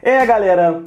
É, 0.00 0.24
galera, 0.24 0.84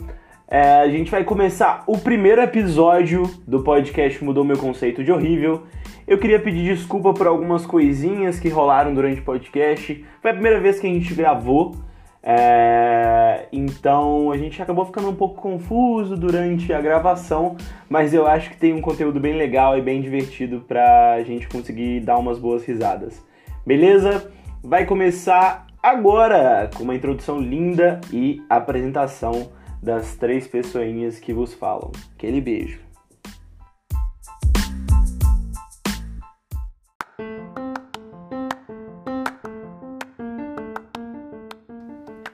é, 0.48 0.76
a 0.76 0.88
gente 0.88 1.12
vai 1.12 1.24
começar 1.26 1.84
o 1.86 1.98
primeiro 1.98 2.42
episódio 2.42 3.24
do 3.46 3.62
podcast 3.62 4.24
Mudou 4.24 4.46
Meu 4.46 4.58
Conceito 4.58 5.04
de 5.04 5.12
Horrível. 5.12 5.64
Eu 6.08 6.18
queria 6.18 6.40
pedir 6.40 6.74
desculpa 6.74 7.14
por 7.14 7.28
algumas 7.28 7.66
coisinhas 7.66 8.40
que 8.40 8.48
rolaram 8.48 8.94
durante 8.94 9.20
o 9.20 9.24
podcast. 9.24 10.06
Foi 10.22 10.32
a 10.32 10.34
primeira 10.34 10.62
vez 10.62 10.80
que 10.80 10.88
a 10.88 10.90
gente 10.90 11.14
gravou, 11.14 11.76
é, 12.24 13.48
então 13.52 14.32
a 14.32 14.38
gente 14.38 14.62
acabou 14.62 14.86
ficando 14.86 15.10
um 15.10 15.16
pouco 15.16 15.42
confuso 15.42 16.16
durante 16.16 16.72
a 16.72 16.80
gravação, 16.80 17.58
mas 17.90 18.14
eu 18.14 18.26
acho 18.26 18.50
que 18.52 18.58
tem 18.58 18.74
um 18.74 18.82
conteúdo 18.82 19.20
bem 19.20 19.34
legal 19.34 19.78
e 19.78 19.82
bem 19.82 20.02
divertido 20.02 20.64
pra 20.66 21.22
gente 21.24 21.50
conseguir 21.50 22.00
dar 22.00 22.18
umas 22.18 22.40
boas 22.40 22.64
risadas. 22.64 23.22
Beleza? 23.66 24.32
Vai 24.64 24.86
começar 24.86 25.68
agora 25.82 26.70
com 26.76 26.84
uma 26.84 26.96
introdução 26.96 27.40
linda 27.40 28.00
e 28.12 28.42
apresentação 28.50 29.52
das 29.82 30.16
três 30.16 30.48
pessoinhas 30.48 31.20
que 31.20 31.34
vos 31.34 31.54
falam. 31.54 31.92
Aquele 32.16 32.40
beijo. 32.40 32.80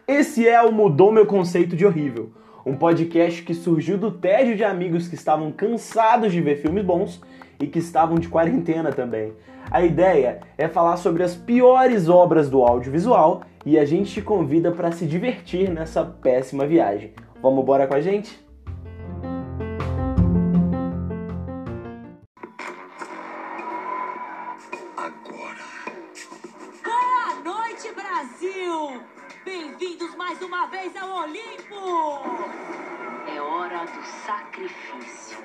Esse 0.07 0.47
é 0.47 0.61
o 0.61 0.71
Mudou 0.71 1.11
Meu 1.11 1.25
Conceito 1.25 1.75
de 1.75 1.85
Horrível, 1.85 2.31
um 2.67 2.75
podcast 2.75 3.43
que 3.43 3.53
surgiu 3.53 3.97
do 3.97 4.11
tédio 4.11 4.57
de 4.57 4.63
amigos 4.63 5.07
que 5.07 5.15
estavam 5.15 5.53
cansados 5.53 6.33
de 6.33 6.41
ver 6.41 6.57
filmes 6.57 6.83
bons 6.83 7.21
e 7.61 7.65
que 7.65 7.79
estavam 7.79 8.19
de 8.19 8.27
quarentena 8.27 8.91
também. 8.91 9.31
A 9.71 9.81
ideia 9.81 10.41
é 10.57 10.67
falar 10.67 10.97
sobre 10.97 11.23
as 11.23 11.33
piores 11.33 12.09
obras 12.09 12.49
do 12.49 12.63
audiovisual 12.63 13.43
e 13.65 13.79
a 13.79 13.85
gente 13.85 14.11
te 14.11 14.21
convida 14.21 14.69
para 14.69 14.91
se 14.91 15.05
divertir 15.05 15.69
nessa 15.69 16.03
péssima 16.03 16.67
viagem. 16.67 17.13
Vamos 17.41 17.63
embora 17.63 17.87
com 17.87 17.93
a 17.93 18.01
gente? 18.01 18.37
Agora. 24.97 25.63
Boa 26.83 27.43
noite, 27.45 27.93
Brasil! 27.95 29.01
Bem-vindos 29.45 30.13
mais 30.17 30.41
uma 30.41 30.67
vez 30.67 30.93
ao 30.97 31.23
Olimpo! 31.23 31.96
Sacrifício. 34.27 35.37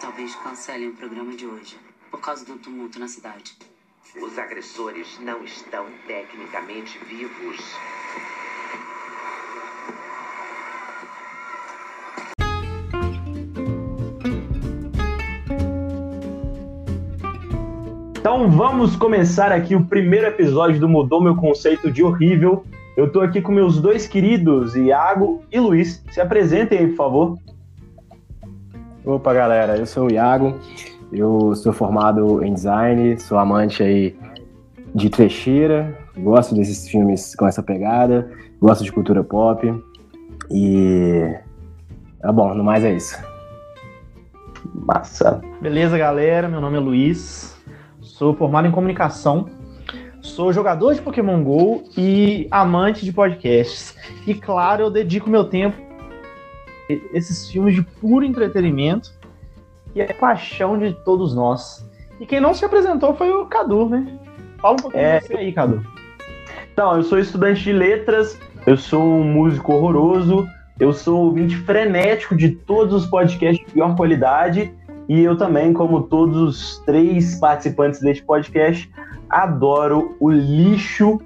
Talvez 0.00 0.36
cancelem 0.36 0.90
o 0.90 0.92
programa 0.92 1.34
de 1.34 1.44
hoje, 1.44 1.76
por 2.12 2.20
causa 2.20 2.46
do 2.46 2.56
tumulto 2.58 3.00
na 3.00 3.08
cidade. 3.08 3.56
Os 4.22 4.38
agressores 4.38 5.18
não 5.18 5.42
estão 5.42 5.86
tecnicamente 6.06 6.96
vivos. 7.06 7.58
Então 18.16 18.48
vamos 18.48 18.94
começar 18.94 19.50
aqui 19.50 19.74
o 19.74 19.84
primeiro 19.84 20.28
episódio 20.28 20.78
do 20.78 20.88
Mudou 20.88 21.20
Meu 21.20 21.34
Conceito 21.34 21.90
de 21.90 22.04
Horrível. 22.04 22.64
Eu 22.96 23.10
tô 23.10 23.22
aqui 23.22 23.42
com 23.42 23.50
meus 23.50 23.80
dois 23.80 24.06
queridos, 24.06 24.76
Iago 24.76 25.42
e 25.50 25.58
Luiz. 25.58 26.00
Se 26.12 26.20
apresentem 26.20 26.78
aí, 26.78 26.86
por 26.86 26.96
favor. 26.96 27.38
Opa, 29.04 29.32
galera, 29.32 29.78
eu 29.78 29.86
sou 29.86 30.08
o 30.08 30.12
Iago, 30.12 30.60
eu 31.10 31.54
sou 31.54 31.72
formado 31.72 32.44
em 32.44 32.52
design, 32.52 33.18
sou 33.18 33.38
amante 33.38 33.82
aí 33.82 34.14
de 34.94 35.08
trecheira, 35.08 35.98
gosto 36.18 36.54
desses 36.54 36.86
filmes 36.86 37.34
com 37.34 37.46
essa 37.46 37.62
pegada, 37.62 38.30
gosto 38.60 38.84
de 38.84 38.92
cultura 38.92 39.24
pop 39.24 39.66
e... 40.50 41.34
Tá 42.20 42.30
bom, 42.30 42.52
no 42.52 42.62
mais 42.62 42.84
é 42.84 42.92
isso. 42.92 43.18
Massa. 44.74 45.40
Beleza, 45.62 45.96
galera? 45.96 46.46
Meu 46.46 46.60
nome 46.60 46.76
é 46.76 46.80
Luiz, 46.80 47.58
sou 48.02 48.34
formado 48.34 48.68
em 48.68 48.70
comunicação, 48.70 49.46
sou 50.20 50.52
jogador 50.52 50.94
de 50.94 51.00
Pokémon 51.00 51.42
GO 51.42 51.84
e 51.96 52.46
amante 52.50 53.06
de 53.06 53.14
podcasts. 53.14 53.96
E 54.26 54.34
claro, 54.34 54.82
eu 54.82 54.90
dedico 54.90 55.30
meu 55.30 55.44
tempo 55.44 55.89
esses 57.12 57.48
filmes 57.50 57.74
de 57.74 57.82
puro 57.82 58.24
entretenimento 58.24 59.10
e 59.94 60.00
é 60.00 60.12
paixão 60.12 60.78
de 60.78 60.92
todos 61.04 61.34
nós. 61.34 61.86
E 62.20 62.26
quem 62.26 62.40
não 62.40 62.54
se 62.54 62.64
apresentou 62.64 63.14
foi 63.14 63.30
o 63.30 63.46
Cadu, 63.46 63.88
né? 63.88 64.06
Fala 64.58 64.74
um 64.74 64.76
pouquinho 64.76 65.02
É. 65.02 65.20
de 65.20 65.26
você 65.26 65.36
aí, 65.36 65.52
Cadu. 65.52 65.84
Então, 66.72 66.96
eu 66.96 67.02
sou 67.02 67.18
estudante 67.18 67.62
de 67.62 67.72
letras, 67.72 68.38
eu 68.66 68.76
sou 68.76 69.02
um 69.02 69.24
músico 69.24 69.72
horroroso, 69.72 70.46
eu 70.78 70.92
sou 70.92 71.24
ouvinte 71.26 71.56
frenético 71.56 72.36
de 72.36 72.50
todos 72.50 72.94
os 73.04 73.06
podcasts 73.10 73.66
de 73.66 73.72
pior 73.72 73.94
qualidade 73.96 74.72
e 75.08 75.20
eu 75.20 75.36
também, 75.36 75.72
como 75.72 76.02
todos 76.02 76.36
os 76.40 76.78
três 76.86 77.38
participantes 77.38 78.00
deste 78.00 78.22
podcast, 78.22 78.90
adoro 79.28 80.16
o 80.20 80.30
lixo 80.30 81.20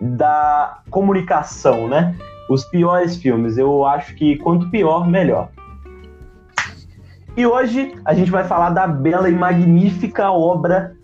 da 0.00 0.80
comunicação, 0.90 1.88
né? 1.88 2.14
Os 2.50 2.64
piores 2.64 3.16
filmes. 3.16 3.56
Eu 3.56 3.86
acho 3.86 4.12
que 4.16 4.36
quanto 4.36 4.68
pior, 4.70 5.08
melhor. 5.08 5.50
E 7.36 7.46
hoje 7.46 7.94
a 8.04 8.12
gente 8.12 8.28
vai 8.28 8.42
falar 8.42 8.70
da 8.70 8.88
bela 8.88 9.28
e 9.28 9.32
magnífica 9.32 10.32
obra 10.32 10.96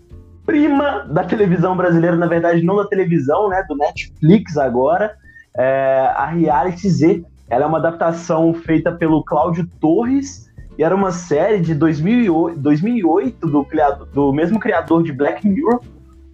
prima 0.45 1.05
da 1.09 1.23
televisão 1.23 1.75
brasileira, 1.75 2.17
na 2.17 2.27
verdade 2.27 2.61
não 2.63 2.75
da 2.75 2.85
televisão, 2.85 3.47
né, 3.47 3.63
do 3.67 3.77
Netflix 3.77 4.57
agora, 4.57 5.15
é, 5.55 6.11
a 6.15 6.25
Reality 6.25 6.89
Z. 6.89 7.23
Ela 7.49 7.63
é 7.63 7.67
uma 7.67 7.77
adaptação 7.77 8.53
feita 8.53 8.91
pelo 8.91 9.23
Cláudio 9.23 9.65
Torres 9.79 10.51
e 10.77 10.83
era 10.83 10.93
uma 10.93 11.11
série 11.11 11.61
de 11.61 11.73
2008, 11.73 12.59
2008 12.59 13.47
do, 13.47 13.63
criador, 13.63 14.07
do 14.07 14.33
mesmo 14.33 14.59
criador 14.59 15.01
de 15.01 15.13
Black 15.13 15.47
Mirror. 15.47 15.79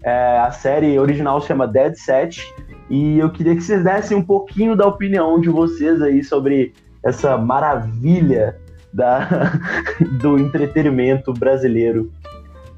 É, 0.03 0.39
a 0.39 0.51
série 0.51 0.97
original 0.97 1.39
se 1.39 1.47
chama 1.47 1.67
Dead 1.67 1.93
Set 1.95 2.43
e 2.93 3.17
eu 3.17 3.31
queria 3.31 3.55
que 3.55 3.61
vocês 3.61 3.83
dessem 3.83 4.15
um 4.15 4.21
pouquinho 4.21 4.75
da 4.75 4.85
opinião 4.85 5.41
de 5.41 5.49
vocês 5.49 5.99
aí 5.99 6.23
sobre 6.23 6.73
essa 7.03 7.35
maravilha 7.35 8.55
da, 8.93 9.53
do 10.21 10.37
entretenimento 10.37 11.33
brasileiro. 11.33 12.11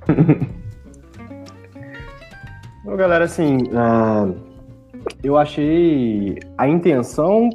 Bom, 2.85 2.95
galera, 2.95 3.25
assim, 3.25 3.57
ah, 3.73 4.31
eu 5.21 5.35
achei 5.37 6.39
a 6.57 6.65
intenção 6.65 7.49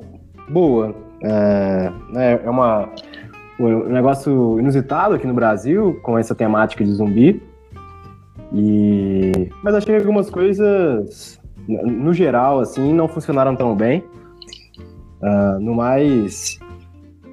boa. 0.51 0.95
É, 1.23 1.91
né, 2.13 2.41
é 2.45 2.51
uma, 2.51 2.91
um 3.59 3.89
negócio 3.89 4.61
inusitado 4.61 5.15
aqui 5.15 5.27
no 5.27 5.33
Brasil, 5.33 5.99
com 6.03 6.19
essa 6.19 6.35
temática 6.35 6.85
de 6.85 6.93
zumbi. 6.93 7.43
E, 8.53 9.49
mas 9.63 9.75
achei 9.75 9.97
algumas 9.97 10.29
coisas, 10.29 11.40
no 11.85 12.13
geral, 12.13 12.61
assim, 12.61 12.93
não 12.93 13.09
funcionaram 13.09 13.55
tão 13.57 13.75
bem. 13.75 14.05
Ah, 15.23 15.59
no 15.61 15.75
mais, 15.75 16.59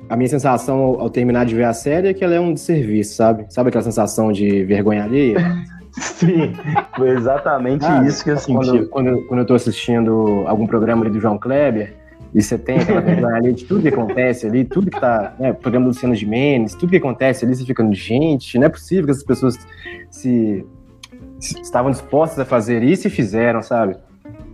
a 0.09 0.15
minha 0.17 0.27
sensação 0.29 0.77
ao, 0.79 1.01
ao 1.01 1.09
terminar 1.09 1.45
de 1.45 1.55
ver 1.55 1.63
a 1.65 1.73
série 1.73 2.09
é 2.09 2.13
que 2.13 2.23
ela 2.23 2.35
é 2.35 2.39
um 2.39 2.53
desserviço, 2.53 3.15
sabe? 3.15 3.45
Sabe 3.49 3.69
aquela 3.69 3.83
sensação 3.83 4.31
de 4.31 4.63
vergonha 4.65 5.03
alheia? 5.03 5.37
Sim, 5.91 6.53
foi 6.95 7.09
exatamente 7.09 7.83
Ah, 7.85 8.03
isso 8.05 8.23
que 8.23 8.29
eu 8.29 8.37
senti. 8.37 8.53
Quando, 8.53 8.87
quando, 8.89 9.21
quando 9.27 9.39
eu 9.39 9.45
tô 9.45 9.55
assistindo 9.55 10.43
algum 10.45 10.67
programa 10.67 11.03
ali 11.03 11.11
do 11.11 11.19
João 11.19 11.39
Kleber, 11.39 11.95
e 12.35 12.41
você 12.43 12.55
tem 12.57 12.77
aquela 12.77 13.01
vergonha 13.01 13.35
ali 13.35 13.53
de 13.53 13.65
tudo 13.65 13.81
que 13.81 13.87
acontece 13.87 14.45
ali, 14.45 14.63
tudo 14.63 14.91
que 14.91 14.99
tá, 14.99 15.33
né, 15.39 15.53
programa 15.53 15.85
do 15.85 15.89
Luciano 15.89 16.13
Gimenez, 16.13 16.75
tudo 16.75 16.89
que 16.91 16.97
acontece 16.97 17.45
ali, 17.45 17.55
você 17.55 17.65
fica, 17.65 17.83
gente, 17.93 18.59
não 18.59 18.67
é 18.67 18.69
possível 18.69 19.05
que 19.05 19.11
essas 19.11 19.23
pessoas 19.23 19.57
se, 20.11 20.63
se- 21.39 21.59
estavam 21.61 21.89
dispostas 21.89 22.37
a 22.37 22.45
fazer 22.45 22.83
isso 22.83 23.07
e 23.07 23.09
fizeram, 23.09 23.63
sabe? 23.63 23.95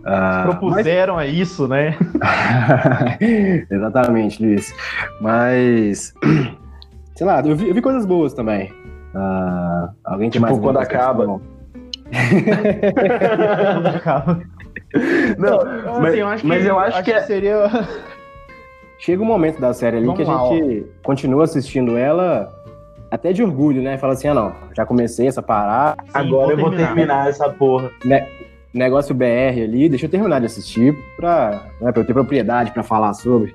Ah, 0.06 0.42
Propuseram 0.44 1.16
a 1.18 1.26
isso, 1.26 1.66
né? 1.66 1.96
Exatamente, 3.70 4.42
Luiz. 4.44 4.74
Mas, 5.20 6.12
sei 7.16 7.26
lá, 7.26 7.40
eu 7.40 7.56
vi, 7.56 7.68
eu 7.68 7.74
vi 7.74 7.80
coisas 7.80 8.04
boas 8.04 8.34
também. 8.34 8.70
Ah, 9.14 9.90
alguém 10.04 10.28
tem 10.30 10.40
Tipo, 10.40 10.42
mais 10.52 10.58
quando 10.58 10.78
acaba. 10.78 11.40
Acaba. 13.96 14.40
Não, 15.38 15.54
Então, 15.60 16.00
mas, 16.00 16.12
assim, 16.12 16.20
eu 16.20 16.28
acho 16.28 16.46
mas 16.46 16.62
que, 16.62 16.68
eu 16.68 16.78
acho 16.78 17.02
que, 17.02 17.12
é- 17.12 17.20
seria. 17.22 17.64
Chega 18.98 19.22
um 19.22 19.26
momento 19.26 19.60
da 19.60 19.72
série 19.74 19.96
ali 19.98 20.06
Vamos 20.06 20.22
que 20.22 20.30
a 20.30 20.32
lá, 20.32 20.48
gente 20.48 20.86
continua 21.02 21.44
assistindo 21.44 21.96
ela 21.98 22.48
até 23.10 23.32
de 23.32 23.42
orgulho, 23.42 23.82
né? 23.82 23.98
Fala 23.98 24.12
assim, 24.14 24.28
ah 24.28 24.34
não, 24.34 24.52
já 24.74 24.86
comecei 24.86 25.26
essa 25.26 25.42
parada, 25.42 25.96
Sim, 26.04 26.10
agora 26.14 26.52
eu 26.52 26.56
vou 26.58 26.70
terminar 26.70 27.28
essa 27.28 27.48
porra. 27.50 27.90
Negócio 28.74 29.14
BR 29.14 29.62
ali, 29.62 29.88
deixa 29.88 30.06
eu 30.06 30.10
terminar 30.10 30.40
de 30.40 30.46
assistir 30.46 30.96
pra, 31.16 31.62
né, 31.80 31.92
pra 31.92 32.02
eu 32.02 32.06
ter 32.06 32.12
propriedade 32.12 32.72
pra 32.72 32.82
falar 32.82 33.14
sobre. 33.14 33.54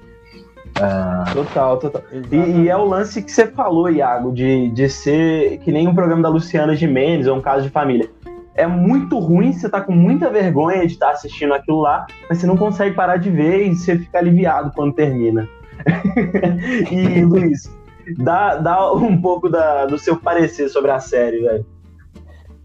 Total, 1.33 1.77
total. 1.77 2.01
E, 2.31 2.61
e 2.61 2.69
é 2.69 2.77
o 2.77 2.85
lance 2.85 3.21
que 3.21 3.31
você 3.31 3.47
falou, 3.47 3.89
Iago, 3.89 4.31
de, 4.31 4.69
de 4.69 4.89
ser 4.89 5.57
que 5.59 5.71
nem 5.71 5.87
um 5.87 5.93
programa 5.93 6.21
da 6.21 6.29
Luciana 6.29 6.75
Gimenez 6.75 7.27
ou 7.27 7.37
um 7.37 7.41
caso 7.41 7.63
de 7.63 7.69
família. 7.69 8.09
é 8.55 8.65
muito 8.67 9.19
ruim, 9.19 9.51
você 9.51 9.67
tá 9.69 9.81
com 9.81 9.91
muita 9.91 10.29
vergonha 10.29 10.85
de 10.85 10.93
estar 10.93 11.11
assistindo 11.11 11.53
aquilo 11.53 11.81
lá, 11.81 12.05
mas 12.29 12.37
você 12.37 12.47
não 12.47 12.55
consegue 12.55 12.95
parar 12.95 13.17
de 13.17 13.29
ver 13.29 13.67
e 13.67 13.75
você 13.75 13.97
fica 13.97 14.19
aliviado 14.19 14.71
quando 14.75 14.93
termina. 14.93 15.47
e, 16.91 17.23
Luiz, 17.23 17.73
dá, 18.17 18.55
dá 18.57 18.93
um 18.93 19.19
pouco 19.19 19.49
da, 19.49 19.85
do 19.85 19.97
seu 19.97 20.17
parecer 20.17 20.69
sobre 20.69 20.91
a 20.91 20.99
série, 20.99 21.41
velho. 21.41 21.65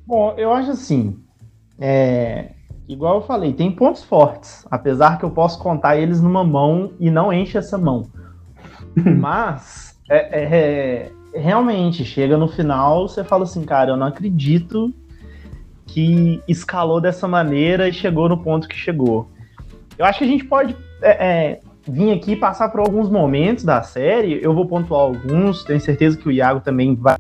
Bom, 0.07 0.35
eu 0.37 0.53
acho 0.53 0.73
assim. 0.73 1.24
É, 1.79 2.51
igual 2.89 3.17
eu 3.17 3.23
falei, 3.23 3.53
tem 3.53 3.71
pontos 3.71 4.03
fortes, 4.03 4.67
apesar 4.71 5.19
que 5.19 5.25
eu 5.25 5.31
posso 5.31 5.59
contar 5.59 5.97
eles 5.97 6.21
numa 6.21 6.45
mão 6.45 6.93
e 6.99 7.11
não 7.11 7.33
enche 7.33 7.59
essa 7.59 7.77
mão. 7.79 8.11
Mas 8.97 9.99
é, 10.09 10.17
é, 10.17 10.45
é, 10.45 11.13
realmente 11.39 12.05
chega 12.05 12.37
no 12.37 12.49
final, 12.49 13.09
você 13.09 13.25
fala 13.25 13.45
assim, 13.45 13.65
cara, 13.65 13.93
eu 13.93 13.97
não 13.97 14.07
acredito 14.07 14.93
que 15.87 16.43
escalou 16.49 17.01
dessa 17.01 17.29
maneira 17.29 17.89
e 17.89 17.93
chegou 17.93 18.29
no 18.29 18.43
ponto 18.43 18.69
que 18.69 18.77
chegou. 18.77 19.31
Eu 19.99 20.05
acho 20.05 20.19
que 20.19 20.25
a 20.25 20.29
gente 20.29 20.45
pode 20.45 20.77
é, 21.03 21.11
é, 21.11 21.61
vir 21.87 22.13
aqui 22.13 22.35
passar 22.35 22.69
por 22.69 22.81
alguns 22.81 23.09
momentos 23.09 23.65
da 23.65 23.83
série. 23.83 24.43
Eu 24.43 24.55
vou 24.55 24.67
pontuar 24.67 25.03
alguns, 25.03 25.63
tenho 25.65 25.81
certeza 25.81 26.17
que 26.17 26.29
o 26.29 26.33
Iago 26.33 26.61
também 26.61 26.95
vai 26.95 27.17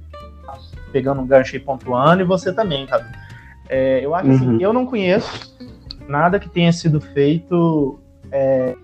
pegando 0.93 1.21
um 1.21 1.27
gancho 1.27 1.57
e 1.57 1.59
pontuando, 1.59 2.23
e 2.23 2.25
você 2.25 2.53
também, 2.53 2.87
Cadu. 2.87 3.05
É, 3.69 4.05
eu 4.05 4.15
acho 4.15 4.31
assim, 4.31 4.45
uhum. 4.45 4.55
assim, 4.55 4.65
eu 4.65 4.73
não 4.73 4.87
conheço 4.87 5.57
nada 6.09 6.39
que 6.39 6.49
tenha 6.49 6.73
sido 6.73 7.01
feito 7.01 7.99
é, 8.31 8.77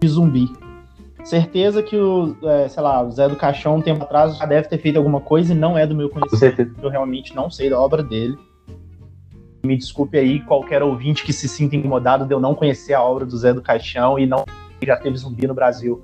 de 0.00 0.08
zumbi. 0.08 0.48
Certeza 1.24 1.82
que 1.82 1.96
o, 1.96 2.36
é, 2.42 2.68
sei 2.68 2.82
lá, 2.82 3.02
o 3.02 3.10
Zé 3.10 3.28
do 3.28 3.36
Caixão, 3.36 3.76
um 3.76 3.82
tempo 3.82 4.02
atrás, 4.02 4.36
já 4.36 4.44
deve 4.44 4.68
ter 4.68 4.78
feito 4.78 4.96
alguma 4.96 5.20
coisa 5.20 5.52
e 5.52 5.56
não 5.56 5.78
é 5.78 5.86
do 5.86 5.94
meu 5.94 6.08
conhecimento. 6.08 6.74
Eu 6.82 6.90
realmente 6.90 7.34
não 7.34 7.48
sei 7.48 7.70
da 7.70 7.80
obra 7.80 8.02
dele. 8.02 8.36
Me 9.64 9.76
desculpe 9.76 10.18
aí 10.18 10.40
qualquer 10.40 10.82
ouvinte 10.82 11.22
que 11.22 11.32
se 11.32 11.48
sinta 11.48 11.76
incomodado 11.76 12.26
de 12.26 12.34
eu 12.34 12.40
não 12.40 12.54
conhecer 12.54 12.94
a 12.94 13.02
obra 13.02 13.24
do 13.24 13.36
Zé 13.36 13.52
do 13.52 13.62
Caixão 13.62 14.18
e 14.18 14.26
não 14.26 14.44
já 14.84 14.96
teve 14.96 15.16
zumbi 15.16 15.46
no 15.46 15.54
Brasil. 15.54 16.02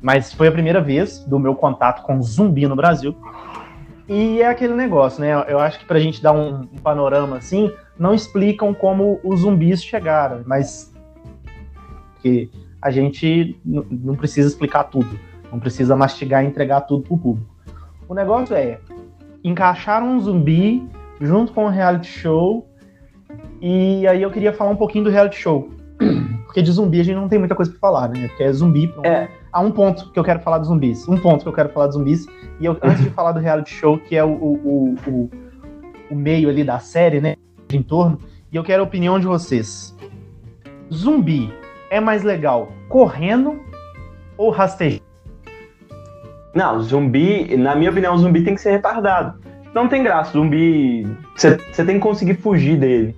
Mas 0.00 0.32
foi 0.32 0.46
a 0.46 0.52
primeira 0.52 0.80
vez 0.80 1.18
do 1.24 1.38
meu 1.38 1.56
contato 1.56 2.02
com 2.02 2.22
zumbi 2.22 2.68
no 2.68 2.76
Brasil. 2.76 3.16
E 4.08 4.42
é 4.42 4.48
aquele 4.48 4.74
negócio, 4.74 5.20
né? 5.20 5.32
Eu 5.48 5.58
acho 5.58 5.78
que 5.78 5.84
pra 5.84 5.98
gente 5.98 6.22
dar 6.22 6.32
um, 6.32 6.60
um 6.60 6.78
panorama 6.82 7.36
assim, 7.36 7.72
não 7.98 8.14
explicam 8.14 8.74
como 8.74 9.18
os 9.24 9.40
zumbis 9.40 9.82
chegaram, 9.82 10.42
mas 10.46 10.92
que 12.20 12.50
a 12.80 12.90
gente 12.90 13.58
não 13.64 14.14
precisa 14.14 14.48
explicar 14.48 14.84
tudo, 14.84 15.18
não 15.50 15.58
precisa 15.58 15.96
mastigar 15.96 16.44
e 16.44 16.48
entregar 16.48 16.82
tudo 16.82 17.02
pro 17.02 17.16
público. 17.16 17.54
O 18.06 18.14
negócio 18.14 18.54
é 18.54 18.78
encaixar 19.42 20.02
um 20.02 20.20
zumbi 20.20 20.86
junto 21.20 21.52
com 21.52 21.64
o 21.64 21.68
reality 21.68 22.08
show 22.08 22.68
e 23.60 24.06
aí 24.06 24.20
eu 24.20 24.30
queria 24.30 24.52
falar 24.52 24.70
um 24.70 24.76
pouquinho 24.76 25.04
do 25.04 25.10
reality 25.10 25.36
show. 25.36 25.70
Porque 26.44 26.60
de 26.60 26.70
zumbi 26.70 27.00
a 27.00 27.04
gente 27.04 27.16
não 27.16 27.28
tem 27.28 27.38
muita 27.38 27.54
coisa 27.54 27.70
pra 27.70 27.80
falar, 27.80 28.08
né? 28.08 28.28
Porque 28.28 28.42
é 28.42 28.52
zumbi. 28.52 28.88
Pronto. 28.88 29.06
É. 29.06 29.28
Há 29.54 29.60
um 29.60 29.70
ponto 29.70 30.10
que 30.10 30.18
eu 30.18 30.24
quero 30.24 30.40
falar 30.40 30.58
dos 30.58 30.66
zumbis. 30.66 31.06
Um 31.06 31.16
ponto 31.16 31.44
que 31.44 31.48
eu 31.48 31.52
quero 31.52 31.68
falar 31.68 31.86
dos 31.86 31.94
zumbis. 31.94 32.26
E 32.58 32.66
eu, 32.66 32.76
antes 32.82 33.04
de 33.04 33.10
falar 33.10 33.30
do 33.30 33.38
reality 33.38 33.72
show, 33.72 33.96
que 33.96 34.16
é 34.16 34.24
o, 34.24 34.32
o, 34.32 34.94
o, 35.06 35.30
o 36.10 36.14
meio 36.16 36.48
ali 36.48 36.64
da 36.64 36.80
série, 36.80 37.20
né? 37.20 37.36
Entorno. 37.72 38.18
E 38.50 38.56
eu 38.56 38.64
quero 38.64 38.82
a 38.82 38.84
opinião 38.84 39.16
de 39.20 39.28
vocês. 39.28 39.96
Zumbi 40.92 41.54
é 41.88 42.00
mais 42.00 42.24
legal 42.24 42.72
correndo 42.88 43.60
ou 44.36 44.50
rastejando? 44.50 45.04
Não, 46.52 46.80
zumbi, 46.80 47.56
na 47.56 47.76
minha 47.76 47.92
opinião, 47.92 48.18
zumbi 48.18 48.42
tem 48.42 48.56
que 48.56 48.60
ser 48.60 48.72
retardado. 48.72 49.38
Não 49.72 49.88
tem 49.88 50.02
graça, 50.02 50.32
zumbi. 50.32 51.06
Você 51.36 51.84
tem 51.84 51.94
que 51.94 52.00
conseguir 52.00 52.34
fugir 52.34 52.76
dele. 52.76 53.14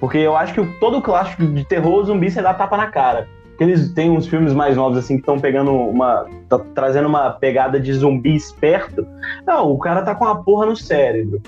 Porque 0.00 0.16
eu 0.16 0.34
acho 0.34 0.54
que 0.54 0.64
todo 0.80 1.02
clássico 1.02 1.46
de 1.46 1.62
terror, 1.62 2.04
zumbi, 2.04 2.30
você 2.30 2.40
dá 2.40 2.54
tapa 2.54 2.78
na 2.78 2.86
cara. 2.86 3.28
Eles 3.58 3.92
têm 3.92 4.10
uns 4.10 4.26
filmes 4.26 4.52
mais 4.52 4.76
novos, 4.76 4.98
assim, 4.98 5.14
que 5.14 5.20
estão 5.20 5.38
pegando 5.38 5.72
uma. 5.72 6.26
Tá 6.48 6.58
trazendo 6.74 7.08
uma 7.08 7.30
pegada 7.30 7.78
de 7.78 7.92
zumbi 7.92 8.34
esperto. 8.34 9.06
Não, 9.46 9.70
o 9.70 9.78
cara 9.78 10.02
tá 10.02 10.14
com 10.14 10.24
a 10.24 10.36
porra 10.36 10.66
no 10.66 10.76
cérebro. 10.76 11.40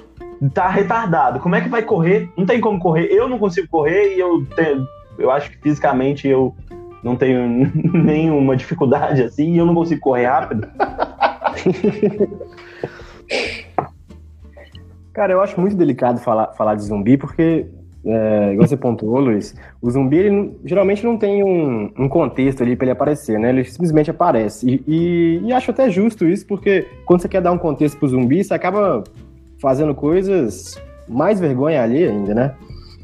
Tá 0.55 0.69
retardado. 0.69 1.41
Como 1.41 1.55
é 1.55 1.61
que 1.61 1.69
vai 1.69 1.83
correr? 1.83 2.31
Não 2.37 2.47
tem 2.47 2.61
como 2.61 2.79
correr. 2.79 3.07
Eu 3.07 3.29
não 3.29 3.39
consigo 3.39 3.67
correr 3.69 4.15
e 4.15 4.21
eu 4.21 4.45
tenho, 4.55 4.87
eu 5.19 5.31
acho 5.31 5.51
que 5.51 5.59
fisicamente 5.59 6.29
eu 6.29 6.55
não 7.03 7.17
tenho 7.17 7.71
nenhuma 7.93 8.57
dificuldade 8.57 9.23
assim 9.23 9.55
e 9.55 9.59
eu 9.59 9.67
não 9.67 9.75
consigo 9.75 10.01
correr 10.01 10.27
rápido. 10.27 10.69
Cara, 15.13 15.33
eu 15.33 15.41
acho 15.41 15.59
muito 15.59 15.75
delicado 15.75 16.21
falar, 16.21 16.53
falar 16.53 16.75
de 16.75 16.83
zumbi 16.83 17.17
porque 17.17 17.67
é, 18.07 18.53
igual 18.53 18.69
você 18.69 18.77
pontuou, 18.77 19.19
Luiz, 19.19 19.55
o 19.83 19.91
zumbi 19.91 20.17
ele, 20.19 20.57
geralmente 20.65 21.05
não 21.05 21.19
tem 21.19 21.43
um, 21.43 21.91
um 21.99 22.09
contexto 22.09 22.63
ali 22.63 22.77
para 22.77 22.85
ele 22.85 22.93
aparecer, 22.93 23.37
né? 23.39 23.49
Ele 23.49 23.65
simplesmente 23.65 24.11
aparece. 24.11 24.69
E, 24.69 24.83
e, 24.87 25.41
e, 25.45 25.53
acho 25.53 25.73
até 25.73 25.91
justo 25.91 26.25
isso, 26.25 26.47
porque 26.47 26.87
quando 27.05 27.23
você 27.23 27.29
quer 27.29 27.43
dar 27.43 27.51
um 27.51 27.59
contexto 27.59 27.99
pro 27.99 28.07
zumbi, 28.07 28.45
você 28.45 28.55
acaba 28.55 29.03
fazendo 29.61 29.93
coisas 29.93 30.81
mais 31.09 31.41
vergonha 31.41 31.83
ali 31.83 32.05
ainda, 32.05 32.33
né? 32.33 32.55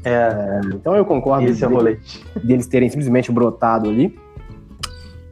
É, 0.05 0.61
então 0.73 0.95
eu 0.95 1.03
concordo 1.03 1.49
Esse 1.49 1.63
é 1.63 1.67
dele, 1.67 1.99
deles 2.41 2.67
terem 2.67 2.87
simplesmente 2.87 3.31
brotado 3.31 3.89
ali. 3.89 4.17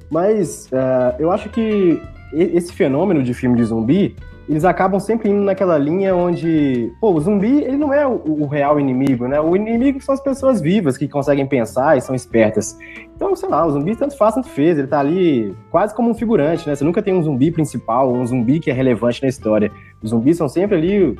Mas 0.09 0.67
uh, 0.73 1.15
eu 1.17 1.31
acho 1.31 1.47
que 1.49 2.01
esse 2.33 2.73
fenômeno 2.73 3.23
de 3.23 3.33
filme 3.33 3.55
de 3.55 3.63
zumbi 3.63 4.15
eles 4.49 4.65
acabam 4.65 4.99
sempre 4.99 5.29
indo 5.29 5.41
naquela 5.41 5.77
linha 5.77 6.15
onde, 6.15 6.91
pô, 6.99 7.11
o 7.11 7.19
zumbi, 7.19 7.63
ele 7.63 7.77
não 7.77 7.93
é 7.93 8.05
o, 8.05 8.21
o, 8.25 8.47
real 8.47 8.79
inimigo, 8.79 9.27
né? 9.27 9.39
O 9.39 9.55
inimigo 9.55 10.01
são 10.01 10.13
as 10.13 10.21
pessoas 10.21 10.59
vivas 10.59 10.97
que 10.97 11.07
conseguem 11.07 11.45
pensar 11.45 11.97
e 11.97 12.01
são 12.01 12.15
espertas. 12.15 12.77
Então, 13.15 13.35
sei 13.35 13.49
lá, 13.49 13.65
o 13.65 13.71
zumbi 13.71 13.95
tanto 13.95 14.17
faz, 14.17 14.35
tanto 14.35 14.49
fez, 14.49 14.77
ele 14.77 14.87
tá 14.87 14.99
ali 14.99 15.55
quase 15.69 15.95
como 15.95 16.09
um 16.09 16.13
figurante, 16.13 16.67
né? 16.67 16.75
Você 16.75 16.83
nunca 16.83 17.01
tem 17.01 17.13
um 17.13 17.23
zumbi 17.23 17.51
principal, 17.51 18.11
um 18.11 18.25
zumbi 18.25 18.59
que 18.59 18.69
é 18.69 18.73
relevante 18.73 19.21
na 19.21 19.29
história. 19.29 19.71
Os 20.01 20.09
zumbis 20.09 20.37
são 20.37 20.49
sempre 20.49 20.75
ali, 20.75 21.15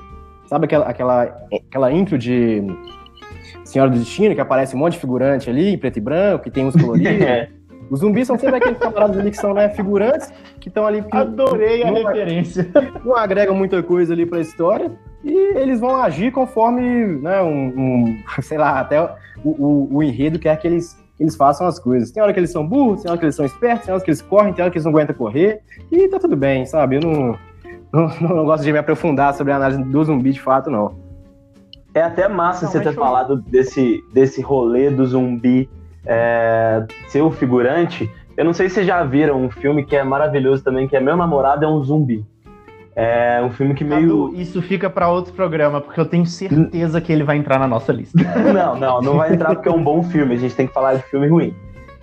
sabe 0.48 0.66
aquela, 0.66 0.86
aquela, 0.86 1.24
aquela 1.70 1.92
intro 1.92 2.18
de 2.18 2.64
Senhora 3.64 3.90
do 3.90 4.00
Destino, 4.00 4.36
que 4.36 4.42
aparece 4.42 4.76
um 4.76 4.80
monte 4.80 4.94
de 4.94 5.00
figurante 5.00 5.50
ali, 5.50 5.70
em 5.70 5.78
preto 5.78 5.98
e 5.98 6.02
branco, 6.02 6.44
que 6.44 6.52
tem 6.52 6.66
uns 6.66 6.76
coloridos. 6.80 7.22
É. 7.22 7.50
Os 7.92 8.00
zumbis 8.00 8.26
são 8.26 8.40
sempre 8.40 8.56
aqueles 8.56 8.78
camaradas 8.80 9.18
ali 9.18 9.32
que 9.32 9.38
são 9.38 9.54
né, 9.54 9.68
figurantes, 9.68 10.32
que 10.62 10.70
estão 10.70 10.88
ali. 10.88 11.04
Adorei 11.12 11.84
a 11.84 11.92
referência. 11.92 12.72
Não 13.04 13.18
agregam 13.18 13.54
muita 13.54 13.84
coisa 13.84 14.14
ali 14.14 14.26
para 14.26 14.38
a 14.38 14.42
história 14.42 14.90
e 15.22 15.58
eles 15.58 15.82
vão 15.82 15.98
agir 15.98 16.32
conforme, 16.32 16.82
né, 17.22 17.42
um, 17.42 17.68
um 17.68 18.24
sei 18.42 18.58
lá, 18.58 18.80
até 18.80 19.02
o, 19.04 19.10
o, 19.44 19.98
o, 19.98 20.02
enredo 20.02 20.40
quer 20.40 20.56
que 20.56 20.68
eles, 20.68 20.94
que 21.18 21.24
eles 21.24 21.36
façam 21.36 21.68
as 21.68 21.78
coisas. 21.80 22.12
Tem 22.12 22.24
hora 22.24 22.32
que 22.32 22.40
eles 22.40 22.52
são 22.52 22.66
burros, 22.66 23.02
tem 23.02 23.12
hora 23.12 23.20
que 23.20 23.26
eles 23.26 23.36
são 23.36 23.46
espertos, 23.46 23.86
tem 23.86 23.94
hora 23.94 24.02
que 24.02 24.10
eles 24.10 24.22
correm, 24.22 24.54
tem 24.54 24.64
hora 24.64 24.72
que 24.72 24.78
eles 24.78 24.86
não 24.86 24.94
aguentam 24.94 25.14
correr, 25.14 25.60
e 25.92 26.08
tá 26.08 26.18
tudo 26.18 26.38
bem, 26.38 26.66
sabe? 26.66 26.96
Eu 26.96 27.02
não, 27.02 27.38
não, 27.92 28.08
não 28.38 28.46
gosto 28.46 28.64
de 28.64 28.72
me 28.72 28.80
aprofundar 28.80 29.34
sobre 29.34 29.52
a 29.52 29.58
análise 29.58 29.84
do 29.84 30.04
zumbi 30.06 30.32
de 30.32 30.42
fato, 30.42 30.72
não. 30.72 30.96
É 31.94 32.02
até 32.02 32.30
massa 32.30 32.66
não, 32.66 32.72
você 32.72 32.80
ter 32.80 32.94
falado 32.94 33.36
desse, 33.42 34.02
desse 34.14 34.42
rolê 34.42 34.90
do 34.90 35.06
zumbi 35.06 35.70
é, 36.06 36.84
ser 37.08 37.22
o 37.22 37.32
figurante. 37.32 38.10
Eu 38.36 38.46
não 38.46 38.54
sei 38.54 38.70
se 38.70 38.76
vocês 38.76 38.88
já 38.88 39.04
viram 39.04 39.44
um 39.44 39.50
filme 39.50 39.86
que 39.86 39.96
é 39.96 40.04
maravilhoso 40.04 40.64
também, 40.64 40.88
que 40.88 40.96
é 40.96 41.00
Meu 41.00 41.16
Namorado 41.16 41.66
é 41.66 41.68
um 41.68 41.84
Zumbi. 41.84 42.26
É 42.96 43.42
um 43.42 43.52
filme 43.52 43.74
que 43.74 43.84
meio. 43.84 44.28
Cadu, 44.28 44.42
isso 44.42 44.62
fica 44.62 44.90
para 44.90 45.10
outro 45.10 45.34
programa, 45.34 45.80
porque 45.80 46.00
eu 46.00 46.06
tenho 46.06 46.26
certeza 46.26 47.00
que 47.00 47.12
ele 47.12 47.24
vai 47.24 47.38
entrar 47.38 47.58
na 47.58 47.68
nossa 47.68 47.94
lista. 47.94 48.20
não, 48.54 48.78
não, 48.78 49.02
não 49.02 49.18
vai 49.18 49.34
entrar 49.34 49.56
porque 49.56 49.70
é 49.70 49.72
um 49.72 49.84
bom 49.84 50.04
filme. 50.04 50.36
A 50.36 50.38
gente 50.38 50.56
tem 50.56 50.68
que 50.68 50.74
falar 50.74 50.96
de 50.96 51.04
filme 51.04 51.28
ruim. 51.28 51.54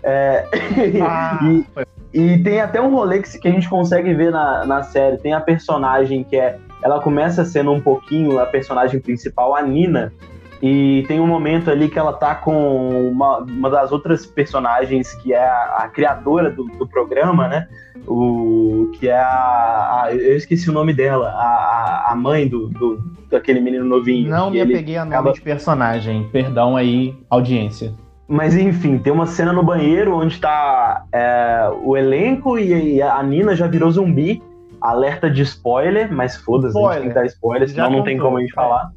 É... 0.02 0.46
Ah, 1.02 1.38
e, 1.42 2.20
e, 2.20 2.42
tem 2.42 2.60
até 2.60 2.80
um 2.80 2.90
rolê 2.94 3.20
que, 3.20 3.38
que 3.38 3.48
a 3.48 3.50
gente 3.50 3.68
consegue 3.68 4.14
ver 4.14 4.30
na, 4.32 4.64
na 4.64 4.82
série. 4.82 5.18
Tem 5.18 5.34
a 5.34 5.40
personagem 5.40 6.24
que 6.24 6.36
é. 6.36 6.58
Ela 6.82 7.00
começa 7.00 7.44
sendo 7.44 7.72
um 7.72 7.80
pouquinho 7.80 8.38
a 8.38 8.46
personagem 8.46 9.00
principal, 9.00 9.54
a 9.54 9.60
Nina, 9.60 10.12
e 10.60 11.04
tem 11.06 11.20
um 11.20 11.26
momento 11.26 11.70
ali 11.70 11.88
que 11.88 11.98
ela 11.98 12.12
tá 12.12 12.34
com 12.34 13.08
uma, 13.10 13.38
uma 13.38 13.70
das 13.70 13.92
outras 13.92 14.26
personagens 14.26 15.14
que 15.14 15.32
é 15.32 15.44
a, 15.44 15.76
a 15.78 15.88
criadora 15.88 16.50
do, 16.50 16.64
do, 16.64 16.86
programa, 16.86 17.46
né? 17.46 17.68
O, 18.06 18.90
que 18.98 19.08
é 19.08 19.16
a, 19.16 20.02
a, 20.04 20.08
Eu 20.12 20.36
esqueci 20.36 20.68
o 20.68 20.72
nome 20.72 20.92
dela, 20.92 21.28
a, 21.28 22.12
a 22.12 22.16
mãe 22.16 22.48
do, 22.48 22.68
do, 22.68 23.00
daquele 23.30 23.60
menino 23.60 23.84
novinho. 23.84 24.28
Não 24.30 24.50
me 24.50 24.60
apeguei 24.60 24.96
a 24.96 25.04
nome 25.04 25.14
acaba... 25.14 25.32
de 25.32 25.40
personagem, 25.40 26.28
perdão 26.32 26.76
aí, 26.76 27.16
audiência. 27.30 27.94
Mas 28.26 28.56
enfim, 28.56 28.98
tem 28.98 29.12
uma 29.12 29.26
cena 29.26 29.52
no 29.52 29.62
banheiro 29.62 30.16
onde 30.16 30.40
tá 30.40 31.04
é, 31.12 31.70
o 31.82 31.96
elenco 31.96 32.58
e, 32.58 32.96
e 32.96 33.02
a 33.02 33.22
Nina 33.22 33.54
já 33.54 33.66
virou 33.66 33.90
zumbi. 33.90 34.42
Alerta 34.80 35.28
de 35.28 35.42
spoiler, 35.42 36.12
mas 36.12 36.36
foda-se, 36.36 36.78
a 36.78 36.92
gente 36.92 37.00
tem 37.00 37.08
que 37.08 37.14
dar 37.14 37.26
spoiler, 37.26 37.68
senão 37.68 37.90
não 37.90 38.04
tem 38.04 38.16
como 38.16 38.36
a 38.36 38.40
gente 38.40 38.52
é. 38.56 38.88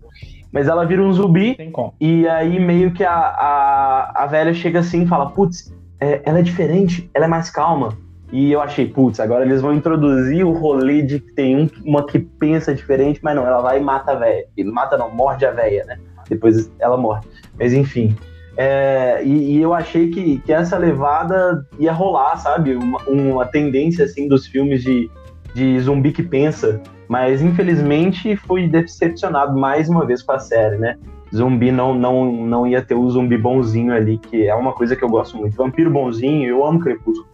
Mas 0.52 0.68
ela 0.68 0.86
vira 0.86 1.02
um 1.02 1.14
zumbi. 1.14 1.56
E 2.00 2.28
aí 2.28 2.60
meio 2.60 2.92
que 2.92 3.04
a, 3.04 3.14
a, 3.14 4.24
a 4.24 4.26
velha 4.26 4.54
chega 4.54 4.80
assim 4.80 5.04
e 5.04 5.08
fala: 5.08 5.30
Putz, 5.30 5.74
é, 6.00 6.22
ela 6.26 6.40
é 6.40 6.42
diferente, 6.42 7.10
ela 7.14 7.26
é 7.26 7.30
mais 7.30 7.50
calma. 7.50 7.98
E 8.32 8.52
eu 8.52 8.62
achei, 8.62 8.88
putz, 8.88 9.20
agora 9.20 9.44
eles 9.46 9.62
vão 9.62 9.74
introduzir 9.74 10.46
o 10.46 10.54
rolê 10.54 11.02
de 11.02 11.20
que 11.20 11.34
tem 11.34 11.58
um, 11.58 11.70
uma 11.84 12.06
que 12.06 12.18
pensa 12.18 12.74
diferente, 12.74 13.20
mas 13.22 13.36
não, 13.36 13.46
ela 13.46 13.62
vai 13.62 13.78
e 13.78 13.84
mata 13.84 14.14
a 14.14 14.16
velha. 14.16 14.46
E 14.56 14.64
mata 14.64 14.98
não, 14.98 15.14
morde 15.14 15.46
a 15.46 15.52
velha, 15.52 15.84
né? 15.86 15.98
depois 16.32 16.72
ela 16.80 16.98
morre. 16.98 17.22
Mas 17.60 17.74
enfim. 17.74 18.16
É, 18.58 19.22
e, 19.24 19.58
e, 19.58 19.62
eu 19.62 19.74
achei 19.74 20.10
que, 20.10 20.40
que 20.40 20.52
essa 20.52 20.78
levada 20.78 21.66
ia 21.80 21.92
rolar, 21.92 22.38
sabe? 22.38 22.76
Uma, 22.76 23.00
uma 23.08 23.46
tendência 23.46 24.06
assim 24.06 24.28
dos 24.28 24.46
filmes 24.46 24.84
de, 24.84 25.10
de 25.54 25.80
zumbi 25.80 26.12
que 26.12 26.24
pensa. 26.24 26.82
Mas 27.08 27.42
infelizmente 27.42 28.36
fui 28.36 28.68
decepcionado 28.68 29.58
mais 29.58 29.90
uma 29.90 30.06
vez 30.06 30.22
com 30.22 30.32
a 30.32 30.40
série, 30.40 30.78
né? 30.78 30.98
Zumbi 31.34 31.72
não, 31.72 31.94
não, 31.94 32.32
não 32.32 32.68
ia 32.68 32.82
ter 32.82 32.96
o 32.96 33.10
zumbi 33.10 33.38
bonzinho 33.38 33.94
ali, 33.94 34.18
que 34.18 34.48
é 34.48 34.56
uma 34.56 34.74
coisa 34.74 34.96
que 34.96 35.04
eu 35.04 35.10
gosto 35.10 35.38
muito. 35.38 35.56
Vampiro 35.56 35.90
bonzinho, 35.90 36.48
eu 36.48 36.66
amo 36.66 36.80
Crepúsculo. 36.80 37.28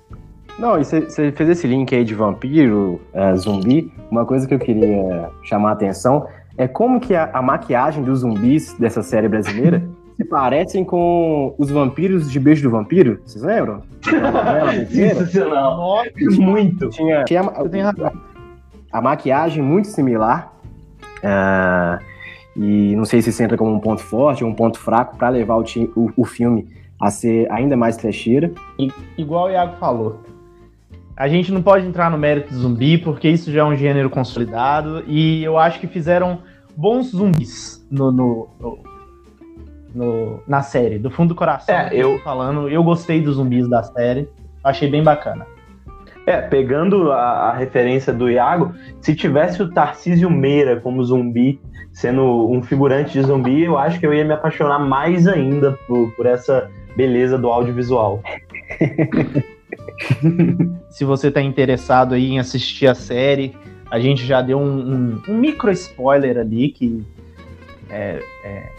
Não, 0.57 0.79
e 0.79 0.83
você 0.83 1.31
fez 1.31 1.49
esse 1.49 1.67
link 1.67 1.93
aí 1.93 2.03
de 2.03 2.15
vampiro, 2.15 2.99
é, 3.13 3.35
zumbi. 3.35 3.91
Uma 4.09 4.25
coisa 4.25 4.47
que 4.47 4.53
eu 4.53 4.59
queria 4.59 5.29
chamar 5.43 5.69
a 5.69 5.73
atenção 5.73 6.27
é 6.57 6.67
como 6.67 6.99
que 6.99 7.13
a, 7.15 7.29
a 7.31 7.41
maquiagem 7.41 8.03
dos 8.03 8.19
zumbis 8.19 8.73
dessa 8.79 9.03
série 9.03 9.27
brasileira 9.27 9.87
se 10.17 10.25
parecem 10.25 10.83
com 10.83 11.53
os 11.59 11.69
vampiros 11.69 12.29
de 12.29 12.39
Beijo 12.39 12.63
do 12.63 12.71
Vampiro. 12.71 13.21
Vocês 13.23 13.43
lembram? 13.43 13.83
Sensacional. 14.89 16.03
Muito. 16.39 16.89
Tinha, 16.89 17.23
tinha 17.23 17.43
a, 17.43 18.97
a, 18.97 18.99
maquiagem 18.99 19.61
muito 19.61 19.89
similar. 19.89 20.51
Uh, 21.19 22.03
e 22.55 22.95
não 22.95 23.05
sei 23.05 23.21
se 23.21 23.29
isso 23.29 23.43
entra 23.43 23.55
como 23.55 23.71
um 23.71 23.79
ponto 23.79 24.01
forte 24.01 24.43
ou 24.43 24.49
um 24.49 24.55
ponto 24.55 24.79
fraco 24.79 25.15
para 25.15 25.29
levar 25.29 25.55
o, 25.55 25.63
o, 25.95 26.11
o, 26.17 26.25
filme 26.25 26.67
a 26.99 27.11
ser 27.11 27.49
ainda 27.51 27.77
mais 27.77 27.95
trecheira. 27.95 28.51
Igual 29.15 29.45
o 29.45 29.51
Iago 29.51 29.77
falou. 29.77 30.19
A 31.15 31.27
gente 31.27 31.51
não 31.51 31.61
pode 31.61 31.85
entrar 31.85 32.09
no 32.09 32.17
mérito 32.17 32.51
do 32.51 32.59
zumbi, 32.59 32.97
porque 32.97 33.29
isso 33.29 33.51
já 33.51 33.61
é 33.61 33.63
um 33.63 33.75
gênero 33.75 34.09
consolidado, 34.09 35.03
e 35.07 35.43
eu 35.43 35.57
acho 35.57 35.79
que 35.79 35.87
fizeram 35.87 36.39
bons 36.75 37.07
zumbis 37.07 37.85
no, 37.89 38.11
no, 38.11 38.49
no, 38.59 38.79
no 39.93 40.41
na 40.47 40.61
série. 40.61 40.97
Do 40.97 41.09
fundo 41.09 41.29
do 41.29 41.35
coração, 41.35 41.75
é, 41.75 41.89
eu 41.93 42.19
falando, 42.19 42.69
eu 42.69 42.83
gostei 42.83 43.21
dos 43.21 43.35
zumbis 43.35 43.67
da 43.69 43.83
série, 43.83 44.29
achei 44.63 44.89
bem 44.89 45.03
bacana. 45.03 45.45
É, 46.25 46.41
pegando 46.41 47.11
a, 47.11 47.49
a, 47.49 47.53
referência 47.53 48.11
do 48.11 48.29
Iago, 48.29 48.73
se 48.99 49.15
tivesse 49.15 49.63
o 49.63 49.71
Tarcísio 49.71 50.29
Meira 50.29 50.77
como 50.81 51.03
zumbi, 51.03 51.59
sendo 51.93 52.51
um 52.51 52.61
figurante 52.61 53.13
de 53.13 53.21
zumbi, 53.21 53.63
eu 53.63 53.77
acho 53.77 53.97
que 53.97 54.05
eu 54.05 54.13
ia 54.13 54.25
me 54.25 54.33
apaixonar 54.33 54.79
mais 54.79 55.25
ainda 55.25 55.79
por, 55.87 56.11
por 56.11 56.25
essa 56.25 56.69
beleza 56.97 57.37
do 57.37 57.47
audiovisual. 57.47 58.21
Se 60.89 61.05
você 61.05 61.29
está 61.29 61.41
interessado 61.41 62.13
aí 62.13 62.31
em 62.31 62.39
assistir 62.39 62.87
a 62.87 62.95
série, 62.95 63.55
a 63.89 63.99
gente 63.99 64.25
já 64.25 64.41
deu 64.41 64.59
um, 64.59 64.63
um, 64.63 65.21
um 65.29 65.37
micro 65.37 65.71
spoiler 65.71 66.37
ali 66.37 66.69
que 66.69 67.03
é, 67.89 68.21
é, 68.43 68.69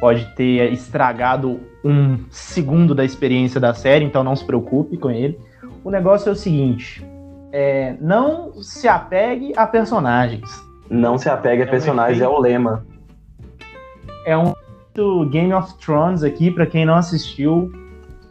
pode 0.00 0.24
ter 0.34 0.72
estragado 0.72 1.60
um 1.84 2.18
segundo 2.30 2.94
da 2.94 3.04
experiência 3.04 3.60
da 3.60 3.74
série, 3.74 4.04
então 4.04 4.24
não 4.24 4.36
se 4.36 4.44
preocupe 4.44 4.96
com 4.96 5.10
ele. 5.10 5.38
O 5.84 5.90
negócio 5.90 6.28
é 6.28 6.32
o 6.32 6.36
seguinte: 6.36 7.04
é, 7.52 7.96
não 8.00 8.62
se 8.62 8.88
apegue 8.88 9.52
a 9.56 9.66
personagens. 9.66 10.48
Não 10.90 11.18
se 11.18 11.28
apegue 11.28 11.62
a 11.62 11.66
é 11.66 11.68
personagens, 11.68 12.20
um 12.20 12.24
é 12.24 12.28
o 12.28 12.38
lema. 12.38 12.84
É 14.24 14.36
um 14.36 14.52
Game 15.30 15.52
of 15.52 15.78
Thrones 15.78 16.22
aqui, 16.24 16.50
para 16.50 16.66
quem 16.66 16.84
não 16.84 16.94
assistiu. 16.94 17.70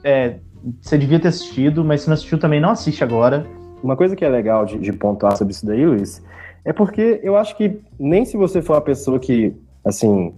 É, 0.03 0.35
você 0.81 0.97
devia 0.97 1.19
ter 1.19 1.29
assistido, 1.29 1.83
mas 1.83 2.01
se 2.01 2.07
não 2.07 2.13
assistiu 2.13 2.37
também 2.37 2.59
não 2.59 2.71
assiste 2.71 3.03
agora. 3.03 3.45
Uma 3.81 3.95
coisa 3.95 4.15
que 4.15 4.25
é 4.25 4.29
legal 4.29 4.65
de, 4.65 4.77
de 4.77 4.91
pontuar 4.91 5.37
sobre 5.37 5.53
isso 5.53 5.65
daí, 5.65 5.85
Luiz, 5.85 6.23
é 6.65 6.73
porque 6.73 7.19
eu 7.23 7.37
acho 7.37 7.55
que 7.55 7.79
nem 7.99 8.25
se 8.25 8.35
você 8.35 8.61
for 8.61 8.73
a 8.73 8.81
pessoa 8.81 9.19
que, 9.19 9.55
assim, 9.85 10.33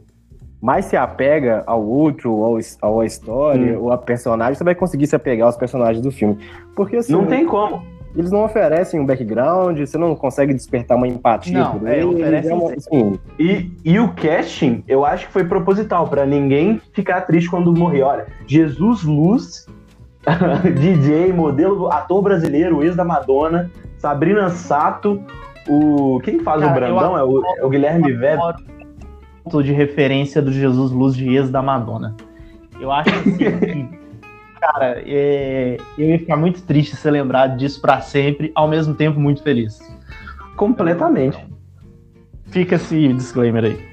mais 0.62 0.86
se 0.86 0.98
apega 0.98 1.63
ao 1.66 1.84
outro, 1.86 2.34
ou 2.34 2.60
ao, 2.82 3.00
à 3.00 3.06
história, 3.06 3.78
hum. 3.78 3.84
ou 3.84 3.92
a 3.92 3.98
personagem, 3.98 4.56
você 4.56 4.63
vai 4.63 4.75
conseguir 4.75 5.08
se 5.08 5.16
apegar 5.16 5.48
aos 5.48 5.58
personagens 5.58 6.01
do 6.01 6.12
filme. 6.12 6.38
Porque 6.75 6.98
assim. 6.98 7.13
Não 7.13 7.25
tem 7.25 7.46
como. 7.46 7.82
Eles 8.16 8.32
não 8.32 8.44
oferecem 8.44 9.00
um 9.00 9.06
background, 9.06 9.80
você 9.80 9.98
não 9.98 10.16
consegue 10.16 10.51
despertar 10.51 10.98
uma 10.98 11.08
empatia 11.08 11.60
não, 11.60 11.80
por 11.80 11.88
é, 11.88 12.00
eles. 12.00 12.46
É 12.48 12.54
uma, 12.54 12.74
assim... 12.74 13.20
e, 13.38 13.72
e 13.86 14.00
o 14.00 14.12
casting, 14.13 14.84
eu 14.88 15.06
acho 15.06 15.28
que 15.28 15.34
foi 15.34 15.44
proposital, 15.44 16.08
para 16.08 16.25
ninguém 16.25 16.82
ficar 16.92 17.22
triste 17.22 17.50
quando 17.50 17.72
morrer. 17.72 18.01
Olha, 18.01 18.25
Jesus 18.48 19.04
Luz 19.04 19.68
DJ, 20.80 21.32
modelo, 21.32 21.92
ator 21.92 22.22
brasileiro, 22.22 22.84
ex 22.84 22.96
da 22.96 23.06
Madonna, 23.06 23.70
Sabrina 23.98 24.50
Sato, 24.50 25.22
o. 25.68 26.20
Quem 26.24 26.39
faz 26.39 26.62
Cara, 26.62 26.72
o 26.72 26.75
Brandão? 26.75 27.18
É 27.18 27.24
o, 27.24 27.44
é 27.58 27.66
o 27.66 27.70
Guilherme 27.70 28.12
Velho. 28.13 28.42
De 29.63 29.72
referência 29.72 30.41
do 30.41 30.51
Jesus 30.51 30.91
Luz 30.91 31.15
de 31.15 31.27
ex 31.36 31.50
da 31.50 31.62
Madonna. 31.62 32.15
Eu 32.79 32.91
acho 32.91 33.10
assim, 33.10 33.38
que, 33.38 34.00
cara, 34.62 35.01
é, 35.06 35.77
eu 35.98 36.06
ia 36.06 36.20
ficar 36.20 36.38
muito 36.38 36.62
triste 36.62 36.96
se 36.96 37.10
lembrar 37.10 37.48
disso 37.58 37.82
para 37.82 38.00
sempre, 38.01 38.51
ao 38.56 38.68
mesmo 38.68 38.94
tempo 38.94 39.20
muito 39.20 39.44
feliz. 39.44 39.79
Completamente. 40.56 41.38
Fica 42.46 42.75
esse 42.75 43.13
disclaimer 43.13 43.65
aí. 43.65 43.89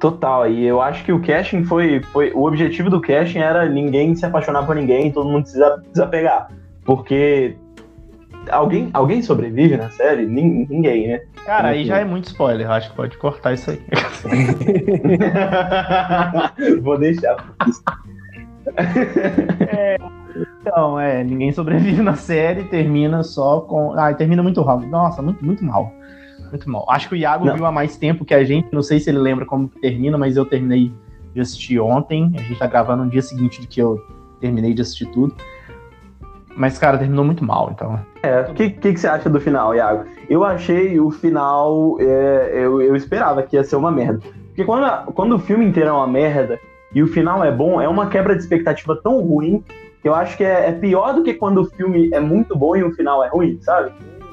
Total, 0.00 0.50
e 0.50 0.64
eu 0.64 0.80
acho 0.82 1.04
que 1.04 1.12
o 1.12 1.20
casting 1.20 1.64
foi, 1.64 2.02
foi. 2.12 2.30
O 2.32 2.46
objetivo 2.46 2.90
do 2.90 3.00
casting 3.00 3.38
era 3.38 3.68
ninguém 3.68 4.14
se 4.14 4.26
apaixonar 4.26 4.66
por 4.66 4.76
ninguém, 4.76 5.10
todo 5.10 5.28
mundo 5.28 5.46
se 5.46 5.58
desapegar. 5.92 6.48
Porque 6.84 7.56
alguém, 8.50 8.90
alguém 8.92 9.22
sobrevive 9.22 9.76
na 9.76 9.90
série? 9.90 10.26
Ninguém, 10.26 11.08
né? 11.08 11.22
Cara, 11.44 11.68
aí 11.68 11.84
já 11.84 11.98
é 11.98 12.04
muito 12.04 12.26
spoiler, 12.26 12.70
acho 12.70 12.90
que 12.90 12.96
pode 12.96 13.16
cortar 13.18 13.54
isso 13.54 13.70
aí. 13.70 13.80
Vou 16.82 16.98
deixar. 16.98 17.36
é, 19.72 19.96
então, 20.60 20.98
é, 20.98 21.22
ninguém 21.22 21.52
sobrevive 21.52 22.02
na 22.02 22.14
série, 22.14 22.64
termina 22.64 23.22
só 23.22 23.60
com. 23.60 23.92
Ah, 23.92 24.12
termina 24.14 24.42
muito 24.42 24.64
mal. 24.64 24.80
Nossa, 24.80 25.22
muito, 25.22 25.44
muito 25.44 25.64
mal. 25.64 25.92
Muito 26.50 26.70
mal. 26.70 26.86
Acho 26.88 27.08
que 27.08 27.14
o 27.14 27.16
Iago 27.16 27.44
não. 27.44 27.54
viu 27.54 27.66
há 27.66 27.72
mais 27.72 27.96
tempo 27.96 28.24
que 28.24 28.34
a 28.34 28.44
gente. 28.44 28.68
Não 28.72 28.82
sei 28.82 29.00
se 29.00 29.10
ele 29.10 29.18
lembra 29.18 29.44
como 29.44 29.68
termina, 29.68 30.16
mas 30.16 30.36
eu 30.36 30.44
terminei 30.44 30.92
de 31.34 31.40
assistir 31.40 31.80
ontem. 31.80 32.32
A 32.36 32.42
gente 32.42 32.58
tá 32.58 32.66
gravando 32.66 33.04
no 33.04 33.10
dia 33.10 33.22
seguinte 33.22 33.60
de 33.60 33.66
que 33.66 33.80
eu 33.80 34.00
terminei 34.40 34.72
de 34.72 34.82
assistir 34.82 35.06
tudo. 35.06 35.34
Mas, 36.56 36.78
cara, 36.78 36.98
terminou 36.98 37.24
muito 37.24 37.44
mal, 37.44 37.70
então. 37.72 37.98
É, 38.22 38.42
o 38.42 38.54
que, 38.54 38.70
que, 38.70 38.92
que, 38.92 39.00
você 39.00 39.08
acha 39.08 39.28
do 39.28 39.40
final, 39.40 39.74
Iago? 39.74 40.04
Eu 40.28 40.44
achei 40.44 40.98
o 41.00 41.10
final. 41.10 41.96
É, 42.00 42.50
eu, 42.54 42.80
eu 42.80 42.94
esperava 42.94 43.42
que 43.42 43.56
ia 43.56 43.64
ser 43.64 43.76
uma 43.76 43.90
merda. 43.90 44.20
Porque 44.48 44.64
quando, 44.64 44.84
a, 44.84 44.98
quando 45.14 45.34
o 45.34 45.38
filme 45.38 45.64
inteiro 45.64 45.90
é 45.90 45.92
uma 45.92 46.06
merda 46.06 46.60
e 46.94 47.02
o 47.02 47.08
final 47.08 47.44
é 47.44 47.50
bom, 47.50 47.80
é 47.80 47.88
uma 47.88 48.06
quebra 48.06 48.34
de 48.34 48.42
expectativa 48.42 48.96
tão 49.02 49.20
ruim 49.20 49.64
que 50.00 50.08
eu 50.08 50.14
acho 50.14 50.36
que 50.36 50.44
é, 50.44 50.68
é 50.68 50.72
pior 50.72 51.14
do 51.14 51.24
que 51.24 51.34
quando 51.34 51.62
o 51.62 51.64
filme 51.64 52.10
é 52.12 52.20
muito 52.20 52.56
bom 52.56 52.76
e 52.76 52.84
o 52.84 52.92
final 52.92 53.24
é 53.24 53.28
ruim, 53.28 53.58
sabe? 53.62 53.90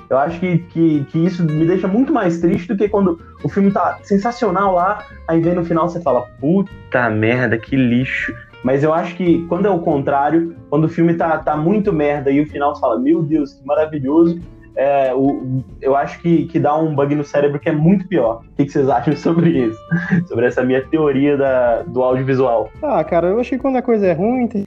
Eu 0.10 0.18
acho 0.18 0.40
que, 0.42 0.58
que, 0.58 1.06
que, 1.06 1.26
isso 1.26 1.42
me 1.42 1.66
deixa 1.66 1.88
muito 1.88 2.12
mais 2.12 2.40
triste 2.40 2.68
do 2.68 2.76
que 2.76 2.90
quando 2.90 3.18
o 3.42 3.48
filme 3.48 3.72
tá 3.72 3.98
sensacional 4.04 4.76
lá, 4.76 5.06
aí 5.26 5.40
vem 5.40 5.56
no 5.56 5.64
final 5.64 5.88
você 5.88 6.02
fala, 6.02 6.28
puta 6.42 7.10
merda, 7.10 7.58
que 7.58 7.78
lixo. 7.78 8.36
Mas 8.64 8.84
eu 8.84 8.94
acho 8.94 9.16
que 9.16 9.46
quando 9.48 9.66
é 9.66 9.70
o 9.70 9.80
contrário, 9.80 10.56
quando 10.70 10.86
o 10.86 10.90
filme 10.90 11.16
tá, 11.16 11.38
tá 11.40 11.58
muito 11.58 11.92
merda 11.92 12.30
e 12.30 12.42
o 12.42 12.48
final 12.48 12.76
você 12.76 12.82
fala, 12.82 13.00
meu 13.00 13.24
Deus, 13.24 13.54
que 13.54 13.66
maravilhoso, 13.66 14.40
é, 14.76 15.14
o, 15.14 15.64
eu 15.82 15.96
acho 15.96 16.22
que, 16.22 16.46
que 16.46 16.60
dá 16.60 16.78
um 16.78 16.96
bug 16.96 17.14
no 17.16 17.24
cérebro 17.24 17.60
que 17.60 17.70
é 17.70 17.74
muito 17.74 18.08
pior. 18.08 18.42
O 18.54 18.56
que, 18.56 18.66
que 18.66 18.72
vocês 18.72 18.88
acham 18.88 19.16
sobre 19.16 19.50
isso? 19.50 19.80
sobre 20.28 20.46
essa 20.46 20.64
minha 20.64 20.86
teoria 20.88 21.36
da, 21.36 21.82
do 21.84 22.02
audiovisual? 22.04 22.70
Ah, 22.82 23.04
cara, 23.04 23.28
eu 23.28 23.40
achei 23.40 23.58
que 23.58 23.62
quando 23.62 23.78
a 23.78 23.82
coisa 23.82 24.08
é 24.08 24.14
ruim, 24.14 24.48
tem 24.48 24.66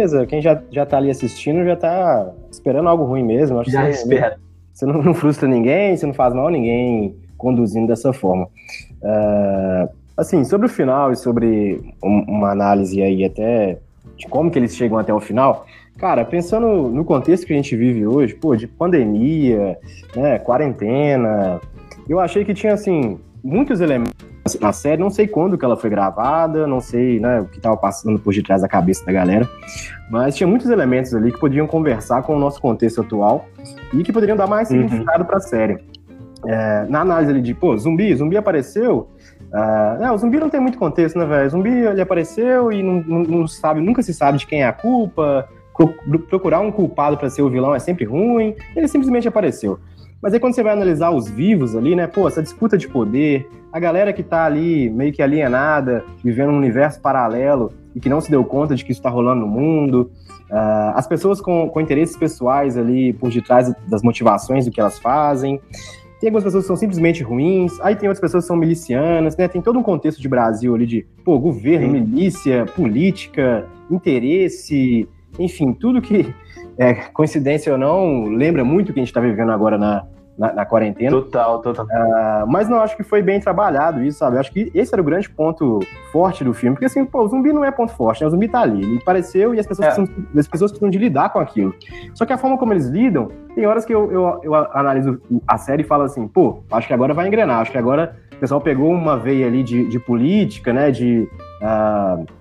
beleza, 0.00 0.26
quem 0.26 0.40
já, 0.40 0.62
já 0.70 0.86
tá 0.86 0.96
ali 0.96 1.10
assistindo 1.10 1.62
já 1.62 1.76
tá 1.76 2.32
esperando 2.50 2.88
algo 2.88 3.04
ruim 3.04 3.22
mesmo. 3.22 3.60
Acho 3.60 3.70
já 3.70 3.84
você, 3.84 3.90
espera. 3.90 4.38
Você 4.72 4.86
não, 4.86 5.02
não, 5.02 5.12
frustra 5.12 5.46
ninguém, 5.46 5.96
você 5.96 6.06
não 6.06 6.14
faz 6.14 6.32
mal 6.32 6.48
a 6.48 6.50
ninguém 6.50 7.14
conduzindo 7.36 7.88
dessa 7.88 8.12
forma. 8.12 8.46
Uh, 9.02 9.88
assim, 10.16 10.44
sobre 10.44 10.66
o 10.66 10.70
final 10.70 11.12
e 11.12 11.16
sobre 11.16 11.94
uma 12.02 12.50
análise 12.50 13.02
aí 13.02 13.24
até 13.24 13.78
de 14.16 14.26
como 14.26 14.50
que 14.50 14.58
eles 14.58 14.76
chegam 14.76 14.98
até 14.98 15.12
o 15.12 15.20
final, 15.20 15.66
cara, 15.98 16.24
pensando 16.24 16.88
no 16.88 17.04
contexto 17.04 17.46
que 17.46 17.52
a 17.52 17.56
gente 17.56 17.74
vive 17.74 18.06
hoje, 18.06 18.34
pô, 18.34 18.54
de 18.54 18.66
pandemia, 18.66 19.78
né, 20.14 20.38
quarentena, 20.38 21.60
eu 22.08 22.18
achei 22.18 22.44
que 22.44 22.52
tinha, 22.52 22.74
assim, 22.74 23.18
muitos 23.42 23.80
elementos 23.80 24.14
na 24.60 24.72
série. 24.72 25.00
Não 25.00 25.10
sei 25.10 25.26
quando 25.26 25.56
que 25.56 25.64
ela 25.64 25.76
foi 25.76 25.90
gravada, 25.90 26.66
não 26.66 26.80
sei 26.80 27.20
né, 27.20 27.40
o 27.40 27.46
que 27.46 27.58
estava 27.58 27.76
passando 27.76 28.18
por 28.18 28.34
detrás 28.34 28.62
da 28.62 28.68
cabeça 28.68 29.04
da 29.04 29.12
galera, 29.12 29.48
mas 30.10 30.34
tinha 30.36 30.46
muitos 30.46 30.70
elementos 30.70 31.14
ali 31.14 31.32
que 31.32 31.38
podiam 31.38 31.66
conversar 31.66 32.22
com 32.22 32.34
o 32.34 32.38
nosso 32.38 32.60
contexto 32.60 33.00
atual 33.00 33.46
e 33.92 34.02
que 34.02 34.12
poderiam 34.12 34.36
dar 34.36 34.46
mais 34.46 34.70
uhum. 34.70 34.82
significado 34.82 35.24
para 35.24 35.36
a 35.36 35.40
série. 35.40 35.78
É, 36.46 36.86
na 36.88 37.02
análise 37.02 37.30
ali 37.30 37.42
de, 37.42 37.54
pô, 37.54 37.76
zumbi, 37.76 38.14
zumbi 38.14 38.36
apareceu. 38.36 39.08
Uh, 39.52 40.12
o 40.12 40.18
zumbi 40.18 40.38
não 40.38 40.48
tem 40.48 40.60
muito 40.60 40.78
contexto, 40.78 41.18
né, 41.18 41.26
velho? 41.26 41.50
Zumbi 41.50 41.70
ele 41.70 42.00
apareceu 42.00 42.70
e 42.70 42.82
não, 42.82 43.02
não, 43.02 43.22
não, 43.22 43.46
sabe, 43.46 43.80
nunca 43.80 44.02
se 44.02 44.14
sabe 44.14 44.38
de 44.38 44.46
quem 44.46 44.62
é 44.62 44.66
a 44.66 44.72
culpa. 44.72 45.48
Procurar 46.28 46.60
um 46.60 46.70
culpado 46.70 47.16
para 47.16 47.30
ser 47.30 47.42
o 47.42 47.50
vilão 47.50 47.74
é 47.74 47.78
sempre 47.78 48.04
ruim. 48.04 48.54
Ele 48.76 48.86
simplesmente 48.86 49.26
apareceu. 49.26 49.78
Mas 50.22 50.34
aí 50.34 50.40
quando 50.40 50.54
você 50.54 50.62
vai 50.62 50.72
analisar 50.72 51.10
os 51.10 51.28
vivos 51.28 51.74
ali, 51.74 51.96
né, 51.96 52.06
pô, 52.06 52.28
essa 52.28 52.42
disputa 52.42 52.76
de 52.76 52.86
poder, 52.86 53.48
a 53.72 53.80
galera 53.80 54.12
que 54.12 54.22
tá 54.22 54.44
ali 54.44 54.90
meio 54.90 55.12
que 55.12 55.22
alienada, 55.22 56.04
vivendo 56.22 56.50
um 56.50 56.56
universo 56.56 57.00
paralelo 57.00 57.72
e 57.94 58.00
que 58.00 58.08
não 58.08 58.20
se 58.20 58.30
deu 58.30 58.44
conta 58.44 58.76
de 58.76 58.84
que 58.84 58.92
isso 58.92 59.00
tá 59.00 59.08
rolando 59.08 59.40
no 59.40 59.46
mundo, 59.46 60.10
uh, 60.50 60.92
as 60.94 61.06
pessoas 61.06 61.40
com, 61.40 61.68
com 61.70 61.80
interesses 61.80 62.16
pessoais 62.16 62.76
ali 62.76 63.14
por 63.14 63.30
detrás 63.30 63.72
das 63.88 64.02
motivações 64.02 64.66
do 64.66 64.70
que 64.70 64.80
elas 64.80 64.98
fazem, 64.98 65.60
tem 66.20 66.28
algumas 66.28 66.44
pessoas 66.44 66.64
que 66.64 66.68
são 66.68 66.76
simplesmente 66.76 67.22
ruins, 67.22 67.80
aí 67.80 67.96
tem 67.96 68.06
outras 68.06 68.20
pessoas 68.20 68.44
que 68.44 68.48
são 68.48 68.56
milicianas, 68.56 69.36
né? 69.38 69.48
Tem 69.48 69.62
todo 69.62 69.78
um 69.78 69.82
contexto 69.82 70.20
de 70.20 70.28
Brasil 70.28 70.74
ali 70.74 70.86
de, 70.86 71.06
pô, 71.24 71.38
governo, 71.38 71.86
Sim. 71.86 71.92
milícia, 71.92 72.66
política, 72.66 73.66
interesse, 73.90 75.08
enfim, 75.38 75.72
tudo 75.72 76.02
que, 76.02 76.32
é, 76.76 76.92
coincidência 76.92 77.72
ou 77.72 77.78
não, 77.78 78.24
lembra 78.24 78.62
muito 78.62 78.90
o 78.90 78.92
que 78.92 79.00
a 79.00 79.02
gente 79.02 79.08
está 79.08 79.20
vivendo 79.20 79.50
agora 79.50 79.78
na, 79.78 80.06
na, 80.40 80.54
na 80.54 80.64
quarentena. 80.64 81.10
Total, 81.10 81.60
total. 81.60 81.84
Uh, 81.84 82.46
mas 82.48 82.66
não 82.66 82.80
acho 82.80 82.96
que 82.96 83.02
foi 83.02 83.20
bem 83.20 83.38
trabalhado 83.38 84.02
isso, 84.02 84.20
sabe? 84.20 84.38
Acho 84.38 84.50
que 84.50 84.70
esse 84.74 84.94
era 84.94 85.02
o 85.02 85.04
grande 85.04 85.28
ponto 85.28 85.80
forte 86.10 86.42
do 86.42 86.54
filme, 86.54 86.74
porque 86.74 86.86
assim, 86.86 87.04
pô, 87.04 87.22
o 87.22 87.28
zumbi 87.28 87.52
não 87.52 87.62
é 87.62 87.70
ponto 87.70 87.92
forte, 87.92 88.22
né? 88.22 88.26
O 88.26 88.30
zumbi 88.30 88.48
tá 88.48 88.60
ali, 88.60 88.82
ele 88.82 88.98
apareceu 88.98 89.54
e 89.54 89.60
as 89.60 89.66
pessoas, 89.66 89.88
é. 89.88 89.94
precisam, 89.94 90.26
as 90.34 90.48
pessoas 90.48 90.70
precisam 90.70 90.88
de 90.88 90.96
lidar 90.96 91.28
com 91.30 91.38
aquilo. 91.38 91.74
Só 92.14 92.24
que 92.24 92.32
a 92.32 92.38
forma 92.38 92.56
como 92.56 92.72
eles 92.72 92.86
lidam, 92.86 93.28
tem 93.54 93.66
horas 93.66 93.84
que 93.84 93.94
eu, 93.94 94.10
eu, 94.10 94.40
eu 94.42 94.54
analiso 94.54 95.20
a 95.46 95.58
série 95.58 95.82
e 95.82 95.86
falo 95.86 96.04
assim, 96.04 96.26
pô, 96.26 96.62
acho 96.72 96.86
que 96.86 96.94
agora 96.94 97.12
vai 97.12 97.26
engrenar, 97.26 97.60
acho 97.60 97.70
que 97.70 97.78
agora 97.78 98.16
o 98.34 98.40
pessoal 98.40 98.62
pegou 98.62 98.90
uma 98.90 99.18
veia 99.18 99.46
ali 99.46 99.62
de, 99.62 99.90
de 99.90 100.00
política, 100.00 100.72
né? 100.72 100.90
De. 100.90 101.28
Uh, 101.60 102.39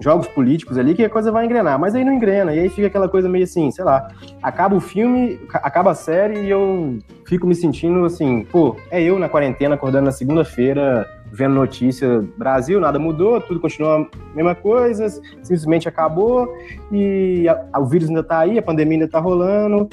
jogos 0.00 0.26
políticos 0.28 0.78
ali 0.78 0.94
que 0.94 1.04
a 1.04 1.10
coisa 1.10 1.30
vai 1.30 1.44
engrenar, 1.44 1.78
mas 1.78 1.94
aí 1.94 2.04
não 2.04 2.14
engrena, 2.14 2.54
e 2.54 2.58
aí 2.58 2.68
fica 2.68 2.86
aquela 2.86 3.08
coisa 3.08 3.28
meio 3.28 3.44
assim, 3.44 3.70
sei 3.70 3.84
lá, 3.84 4.08
acaba 4.42 4.74
o 4.74 4.80
filme, 4.80 5.38
acaba 5.52 5.90
a 5.90 5.94
série 5.94 6.40
e 6.40 6.50
eu 6.50 6.98
fico 7.26 7.46
me 7.46 7.54
sentindo 7.54 8.04
assim, 8.04 8.44
pô, 8.50 8.76
é 8.90 9.02
eu 9.02 9.18
na 9.18 9.28
quarentena 9.28 9.74
acordando 9.74 10.06
na 10.06 10.12
segunda-feira, 10.12 11.06
vendo 11.30 11.54
notícia, 11.54 12.24
Brasil, 12.36 12.80
nada 12.80 12.98
mudou, 12.98 13.40
tudo 13.40 13.60
continua 13.60 14.08
a 14.32 14.36
mesma 14.36 14.54
coisa, 14.54 15.08
simplesmente 15.42 15.88
acabou 15.88 16.48
e 16.90 17.48
a, 17.48 17.66
a, 17.72 17.80
o 17.80 17.86
vírus 17.86 18.08
ainda 18.08 18.22
tá 18.22 18.40
aí, 18.40 18.58
a 18.58 18.62
pandemia 18.62 18.96
ainda 18.96 19.08
tá 19.08 19.20
rolando. 19.20 19.88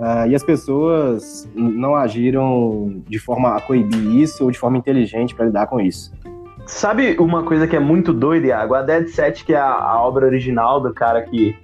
Uh, 0.00 0.26
e 0.30 0.34
as 0.34 0.42
pessoas 0.42 1.46
não 1.54 1.94
agiram 1.94 3.02
de 3.06 3.18
forma 3.18 3.54
a 3.54 3.60
coibir 3.60 4.16
isso 4.16 4.44
ou 4.44 4.50
de 4.50 4.58
forma 4.58 4.78
inteligente 4.78 5.34
para 5.34 5.44
lidar 5.44 5.66
com 5.66 5.78
isso. 5.78 6.10
Sabe 6.70 7.16
uma 7.18 7.42
coisa 7.42 7.66
que 7.66 7.74
é 7.74 7.80
muito 7.80 8.12
doida, 8.12 8.46
Iago? 8.46 8.74
A 8.74 8.82
Dead 8.82 9.08
Set, 9.08 9.44
que 9.44 9.52
é 9.52 9.58
a, 9.58 9.70
a 9.70 10.02
obra 10.02 10.24
original 10.24 10.80
do 10.80 10.94
cara 10.94 11.20
que. 11.20 11.54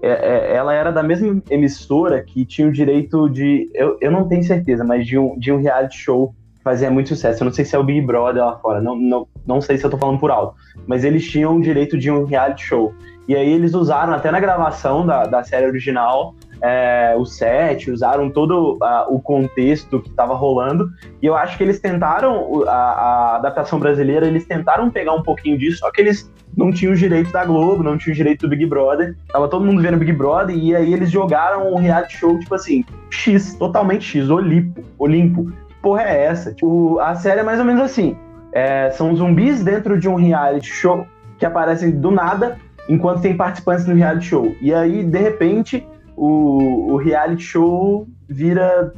É, 0.00 0.10
é, 0.10 0.54
ela 0.54 0.74
era 0.74 0.92
da 0.92 1.02
mesma 1.02 1.42
emissora 1.48 2.22
que 2.22 2.44
tinha 2.44 2.68
o 2.68 2.72
direito 2.72 3.28
de. 3.30 3.70
Eu, 3.74 3.96
eu 4.00 4.10
não 4.10 4.28
tenho 4.28 4.44
certeza, 4.44 4.84
mas 4.84 5.06
de 5.06 5.18
um, 5.18 5.38
de 5.38 5.50
um 5.50 5.56
reality 5.56 5.96
show 5.96 6.34
que 6.54 6.62
fazia 6.62 6.90
muito 6.90 7.08
sucesso. 7.08 7.42
Eu 7.42 7.46
não 7.46 7.52
sei 7.52 7.64
se 7.64 7.74
é 7.74 7.78
o 7.78 7.82
Big 7.82 8.02
Brother 8.02 8.44
lá 8.44 8.58
fora, 8.58 8.80
não, 8.80 8.94
não, 8.94 9.26
não 9.46 9.60
sei 9.60 9.78
se 9.78 9.84
eu 9.84 9.90
tô 9.90 9.96
falando 9.96 10.20
por 10.20 10.30
alto. 10.30 10.54
Mas 10.86 11.02
eles 11.02 11.28
tinham 11.28 11.56
o 11.56 11.60
direito 11.60 11.98
de 11.98 12.10
um 12.10 12.24
reality 12.24 12.62
show. 12.62 12.94
E 13.26 13.34
aí 13.34 13.50
eles 13.50 13.72
usaram 13.72 14.12
até 14.12 14.30
na 14.30 14.38
gravação 14.38 15.06
da, 15.06 15.24
da 15.24 15.42
série 15.42 15.66
original 15.66 16.34
é, 16.62 17.14
o 17.16 17.24
set, 17.24 17.90
usaram 17.90 18.30
todo 18.30 18.78
o 19.08 19.20
contexto 19.20 20.00
que 20.00 20.08
estava 20.08 20.34
rolando. 20.34 20.88
E 21.20 21.26
eu 21.26 21.36
acho 21.36 21.56
que 21.56 21.64
eles 21.64 21.80
tentaram, 21.80 22.62
a, 22.66 22.72
a, 22.72 23.36
adaptação 23.36 23.78
brasileira, 23.78 24.26
eles 24.26 24.46
tentaram 24.46 24.90
pegar 24.90 25.12
um 25.12 25.22
pouquinho 25.22 25.58
disso, 25.58 25.78
só 25.78 25.90
que 25.90 26.00
eles 26.00 26.30
não 26.56 26.70
tinham 26.70 26.92
os 26.92 26.98
direitos 26.98 27.32
da 27.32 27.44
Globo, 27.44 27.82
não 27.82 27.98
tinham 27.98 28.12
os 28.12 28.16
direitos 28.16 28.48
do 28.48 28.48
Big 28.48 28.64
Brother. 28.66 29.16
Tava 29.28 29.48
todo 29.48 29.64
mundo 29.64 29.82
vendo 29.82 29.96
Big 29.96 30.12
Brother, 30.12 30.56
e 30.56 30.74
aí 30.76 30.92
eles 30.92 31.10
jogaram 31.10 31.72
um 31.72 31.76
reality 31.76 32.16
show, 32.16 32.38
tipo 32.38 32.54
assim, 32.54 32.84
X, 33.10 33.54
totalmente 33.54 34.04
X, 34.04 34.30
Olimpo. 34.30 34.84
Olimpo. 34.98 35.52
Porra 35.80 36.02
é 36.02 36.26
essa? 36.26 36.52
Tipo, 36.52 37.00
a 37.00 37.16
série 37.16 37.40
é 37.40 37.42
mais 37.42 37.58
ou 37.58 37.64
menos 37.64 37.82
assim. 37.82 38.16
É, 38.52 38.90
são 38.90 39.16
zumbis 39.16 39.64
dentro 39.64 39.98
de 39.98 40.08
um 40.08 40.14
reality 40.14 40.68
show 40.68 41.06
que 41.38 41.46
aparecem 41.46 41.90
do 41.90 42.10
nada, 42.10 42.56
enquanto 42.88 43.22
tem 43.22 43.36
participantes 43.36 43.86
no 43.86 43.94
reality 43.94 44.26
show. 44.26 44.54
E 44.60 44.72
aí, 44.72 45.02
de 45.02 45.18
repente, 45.18 45.84
o, 46.16 46.92
o 46.92 46.96
reality 46.96 47.42
show 47.42 48.06
vira 48.28 48.92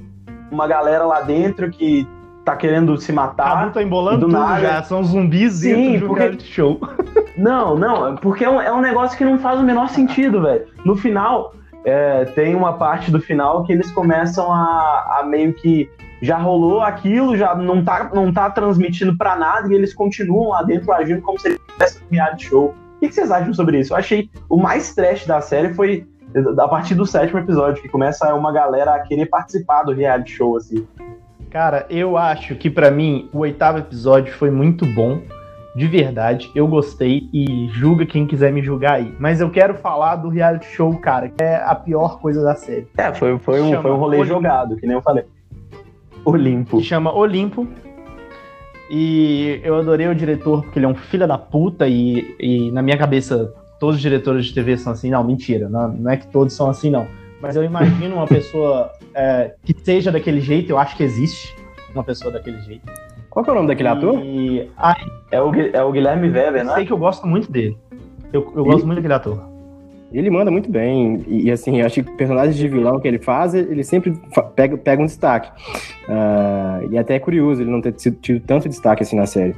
uma 0.51 0.67
galera 0.67 1.05
lá 1.05 1.21
dentro 1.21 1.71
que 1.71 2.07
tá 2.45 2.55
querendo 2.55 2.97
se 2.99 3.13
matar. 3.13 3.67
Ah, 3.67 3.71
tá 3.71 3.83
embolando 3.83 4.21
tudo 4.21 4.33
nada. 4.33 4.61
já, 4.61 4.83
são 4.83 5.03
zumbis 5.03 5.55
Sim, 5.55 5.75
dentro 5.75 5.93
de 5.93 6.07
porque... 6.07 6.21
reality 6.21 6.47
show. 6.47 6.81
Não, 7.37 7.77
não, 7.77 8.15
porque 8.15 8.45
é 8.45 8.51
um, 8.51 8.61
é 8.61 8.73
um 8.73 8.81
negócio 8.81 9.19
que 9.19 9.25
não 9.25 9.41
faz 9.41 9.59
o 9.59 9.65
menor 9.65 9.89
sentido, 9.89 10.41
velho. 10.43 10.67
No 10.85 10.95
final, 10.95 11.53
é, 11.85 12.25
tem 12.27 12.55
uma 12.55 12.75
parte 12.75 13.11
do 13.11 13.21
final 13.21 13.65
que 13.65 13.73
eles 13.73 13.91
começam 13.91 14.53
a, 14.53 15.19
a, 15.19 15.27
meio 15.27 15.53
que 15.53 15.91
já 16.23 16.39
rolou 16.39 16.81
aquilo, 16.81 17.37
já 17.37 17.55
não 17.55 17.85
tá, 17.85 18.11
não 18.15 18.33
tá 18.33 18.49
transmitindo 18.51 19.17
para 19.17 19.35
nada 19.35 19.69
e 19.69 19.75
eles 19.75 19.93
continuam 19.93 20.51
lá 20.51 20.63
dentro 20.63 20.93
agindo 20.93 21.21
como 21.23 21.39
se 21.39 21.49
eles 21.49 21.61
tivessem 21.73 22.03
um 22.03 22.15
reality 22.15 22.47
show. 22.47 22.67
O 22.69 23.01
que, 23.01 23.09
que 23.09 23.15
vocês 23.15 23.31
acham 23.31 23.53
sobre 23.53 23.81
isso? 23.81 23.93
Eu 23.93 23.99
achei 23.99 24.31
o 24.49 24.57
mais 24.57 24.95
trash 24.95 25.27
da 25.27 25.41
série 25.41 25.75
foi 25.75 26.07
a 26.59 26.69
partir 26.69 26.95
do 26.95 27.07
sétimo 27.07 27.39
episódio, 27.39 27.83
que 27.83 27.89
começa 27.89 28.35
uma 28.35 28.53
galera 28.53 28.95
a 28.95 29.01
querer 29.01 29.27
participar 29.27 29.85
do 29.85 29.93
reality 29.93 30.33
show, 30.33 30.57
assim. 30.57 30.87
Cara, 31.51 31.87
eu 31.89 32.17
acho 32.17 32.57
que 32.57 32.69
para 32.69 32.91
mim 32.91 33.29
o 33.33 33.39
oitavo 33.39 33.79
episódio 33.79 34.35
foi 34.35 34.51
muito 34.51 34.85
bom. 34.85 35.21
De 35.77 35.87
verdade, 35.89 36.51
eu 36.55 36.69
gostei 36.69 37.29
e 37.33 37.69
julga 37.73 38.07
quem 38.07 38.27
quiser 38.27 38.53
me 38.53 38.63
julgar 38.63 38.95
aí. 38.95 39.15
Mas 39.19 39.41
eu 39.41 39.51
quero 39.51 39.75
falar 39.75 40.17
do 40.17 40.29
reality 40.29 40.67
show, 40.67 40.97
cara, 40.99 41.29
que 41.29 41.43
é 41.43 41.57
a 41.57 41.75
pior 41.75 42.21
coisa 42.21 42.43
da 42.43 42.55
série. 42.55 42.87
É, 42.97 43.13
foi, 43.13 43.37
foi, 43.39 43.61
um, 43.61 43.81
foi 43.83 43.91
um 43.91 43.97
rolê 43.97 44.19
Olimpo. 44.19 44.35
jogado, 44.35 44.77
que 44.77 44.87
nem 44.87 44.97
eu 44.97 45.03
falei. 45.03 45.25
Olimpo. 46.25 46.79
Que 46.79 46.85
chama 46.85 47.13
Olimpo. 47.13 47.67
E 48.91 49.61
eu 49.65 49.77
adorei 49.77 50.07
o 50.07 50.15
diretor, 50.15 50.63
porque 50.63 50.79
ele 50.79 50.87
é 50.87 50.89
um 50.89 50.95
filho 50.95 51.27
da 51.27 51.39
puta 51.39 51.89
e, 51.89 52.37
e 52.39 52.71
na 52.71 52.83
minha 52.83 52.97
cabeça 52.97 53.53
todos 53.79 53.97
os 53.97 54.03
diretores 54.03 54.47
de 54.47 54.55
TV 54.55 54.77
são 54.77 54.93
assim. 54.93 55.11
Não, 55.11 55.23
mentira. 55.25 55.69
Não, 55.69 55.89
não 55.89 56.11
é 56.11 56.17
que 56.17 56.27
todos 56.27 56.55
são 56.55 56.69
assim, 56.69 56.91
não. 56.91 57.07
Mas 57.41 57.57
eu 57.57 57.65
imagino 57.65 58.17
uma 58.17 58.27
pessoa 58.27 58.91
é, 59.15 59.55
que 59.63 59.75
seja 59.83 60.11
daquele 60.11 60.41
jeito, 60.41 60.71
eu 60.71 60.79
acho 60.79 60.97
que 60.97 61.03
existe 61.03 61.55
uma 61.93 62.03
pessoa 62.03 62.33
daquele 62.33 62.61
jeito. 62.63 62.91
Qual 63.29 63.45
é 63.45 63.51
o 63.51 63.55
nome 63.55 63.69
daquele 63.69 63.89
e... 63.89 63.93
ator? 63.93 64.23
Ah, 64.77 64.97
é, 65.31 65.41
o, 65.41 65.55
é 65.55 65.83
o 65.83 65.93
Guilherme 65.93 66.29
Weber, 66.29 66.65
né? 66.65 66.71
Eu 66.71 66.75
sei 66.77 66.87
que 66.87 66.93
eu 66.93 66.99
gosto 66.99 67.27
muito 67.27 67.51
dele. 67.51 67.77
Eu, 68.33 68.53
eu 68.57 68.65
gosto 68.65 68.87
muito 68.87 68.97
daquele 68.97 69.15
ator. 69.15 69.55
Ele 70.13 70.31
manda 70.31 70.51
muito 70.51 70.71
bem. 70.71 71.25
E, 71.27 71.51
assim, 71.51 71.81
eu 71.81 71.87
acho 71.87 72.03
que 72.03 72.17
personagens 72.17 72.57
de 72.57 72.69
vilão 72.69 73.01
que 73.01 73.09
ele 73.09 73.19
faz, 73.19 73.53
ele 73.53 73.83
sempre 73.83 74.17
pega, 74.55 74.77
pega 74.77 75.03
um 75.03 75.07
destaque. 75.07 75.51
Uh, 76.09 76.93
e 76.93 76.97
até 76.97 77.17
é 77.17 77.19
curioso 77.19 77.63
ele 77.63 77.71
não 77.71 77.81
ter 77.81 77.93
tido 77.93 78.41
tanto 78.41 78.69
destaque 78.69 79.03
assim 79.03 79.17
na 79.17 79.27
série. 79.27 79.57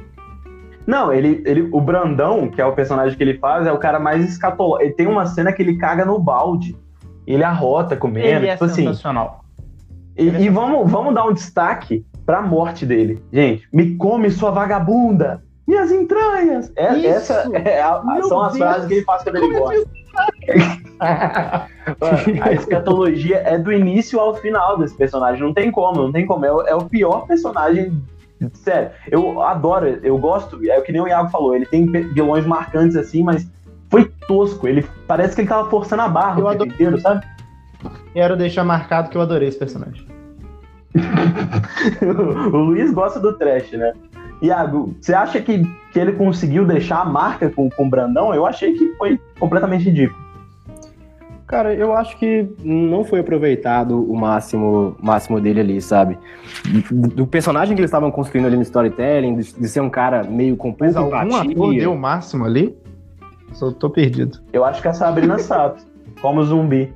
Não, 0.87 1.11
ele, 1.11 1.43
ele, 1.45 1.67
o 1.69 1.81
Brandão, 1.81 2.47
que 2.47 2.61
é 2.61 2.65
o 2.65 2.71
personagem 2.71 3.17
que 3.17 3.21
ele 3.21 3.37
faz, 3.37 3.67
é 3.67 3.73
o 3.73 3.77
cara 3.77 3.99
mais 3.99 4.23
escatológico. 4.23 4.85
Ele 4.85 4.93
tem 4.93 5.05
uma 5.05 5.25
cena 5.25 5.51
que 5.51 5.61
ele 5.61 5.77
caga 5.77 6.05
no 6.05 6.17
balde. 6.17 6.77
Ele 7.27 7.43
arrota 7.43 7.97
comendo. 7.97 8.25
Ele 8.25 8.47
é 8.47 8.53
tipo 8.53 8.63
assim. 8.63 8.85
sensacional. 8.85 9.43
E, 10.17 10.29
é 10.29 10.41
e 10.41 10.49
vamos, 10.49 10.89
vamos 10.89 11.13
dar 11.13 11.25
um 11.25 11.33
destaque 11.33 12.05
pra 12.25 12.41
morte 12.41 12.85
dele. 12.85 13.21
Gente, 13.33 13.67
me 13.71 13.95
come 13.95 14.31
sua 14.31 14.49
vagabunda! 14.49 15.43
Minhas 15.67 15.91
entranhas! 15.91 16.71
É, 16.77 17.05
essa 17.05 17.49
é 17.53 17.81
a, 17.81 18.01
são 18.23 18.41
as 18.41 18.57
frases 18.57 18.87
que 18.87 18.93
ele 18.95 19.03
faz 19.03 19.23
quando 19.23 19.35
ele 19.35 19.59
gosta. 19.59 19.89
a 22.41 22.53
escatologia 22.53 23.37
é 23.45 23.57
do 23.57 23.73
início 23.73 24.21
ao 24.21 24.35
final 24.35 24.77
desse 24.77 24.95
personagem. 24.95 25.41
Não 25.41 25.53
tem 25.53 25.69
como, 25.69 26.03
não 26.03 26.11
tem 26.13 26.25
como. 26.25 26.45
É, 26.45 26.69
é 26.69 26.75
o 26.75 26.85
pior 26.85 27.27
personagem 27.27 28.01
Sério, 28.53 28.91
eu 29.09 29.41
adoro, 29.41 29.87
eu 29.87 30.17
gosto, 30.17 30.59
é 30.69 30.77
o 30.77 30.83
que 30.83 30.91
nem 30.91 31.01
o 31.01 31.07
Iago 31.07 31.29
falou, 31.29 31.55
ele 31.55 31.65
tem 31.65 31.85
vilões 31.85 32.45
marcantes 32.45 32.95
assim, 32.95 33.23
mas 33.23 33.49
foi 33.89 34.11
tosco. 34.27 34.67
Ele 34.67 34.85
parece 35.07 35.35
que 35.35 35.41
ele 35.41 35.49
tava 35.49 35.69
forçando 35.69 36.03
a 36.03 36.09
barra 36.09 36.39
eu 36.39 36.45
o 36.45 36.51
tempo 36.51 36.65
inteiro, 36.65 36.99
sabe? 36.99 37.25
Quero 38.13 38.37
deixar 38.37 38.63
marcado 38.63 39.09
que 39.09 39.17
eu 39.17 39.21
adorei 39.21 39.47
esse 39.47 39.57
personagem. 39.57 40.05
o 42.51 42.57
Luiz 42.57 42.91
gosta 42.93 43.19
do 43.19 43.33
trash, 43.33 43.71
né? 43.71 43.93
Iago, 44.41 44.95
você 44.99 45.13
acha 45.13 45.41
que, 45.41 45.63
que 45.91 45.99
ele 45.99 46.13
conseguiu 46.13 46.65
deixar 46.65 47.01
a 47.01 47.05
marca 47.05 47.49
com, 47.49 47.69
com 47.69 47.87
o 47.87 47.89
Brandão? 47.89 48.33
Eu 48.33 48.45
achei 48.45 48.73
que 48.73 48.93
foi 48.97 49.19
completamente 49.39 49.85
ridículo. 49.85 50.26
Cara, 51.47 51.73
eu 51.73 51.93
acho 51.93 52.17
que 52.17 52.45
não 52.61 53.05
foi 53.05 53.21
aproveitado 53.21 54.03
o 54.11 54.13
máximo, 54.17 54.97
máximo 55.01 55.39
dele 55.39 55.61
ali, 55.61 55.81
sabe? 55.81 56.17
Do 56.91 57.25
personagem 57.25 57.73
que 57.73 57.79
eles 57.79 57.89
estavam 57.89 58.11
construindo 58.11 58.47
ali 58.47 58.57
no 58.57 58.61
storytelling, 58.63 59.37
de, 59.37 59.53
de 59.53 59.69
ser 59.69 59.79
um 59.79 59.89
cara 59.89 60.25
meio 60.25 60.57
com 60.57 60.73
pouca 60.73 60.99
algum 60.99 61.15
empatia. 61.15 61.51
ator 61.51 61.73
deu 61.73 61.93
o 61.93 61.97
máximo 61.97 62.43
ali? 62.43 62.77
Só 63.53 63.71
tô 63.71 63.89
perdido. 63.89 64.39
Eu 64.51 64.65
acho 64.65 64.81
que 64.81 64.89
é 64.89 64.91
a 64.91 64.93
Sabrina 64.93 65.39
Sato, 65.39 65.85
como 66.21 66.43
zumbi. 66.43 66.93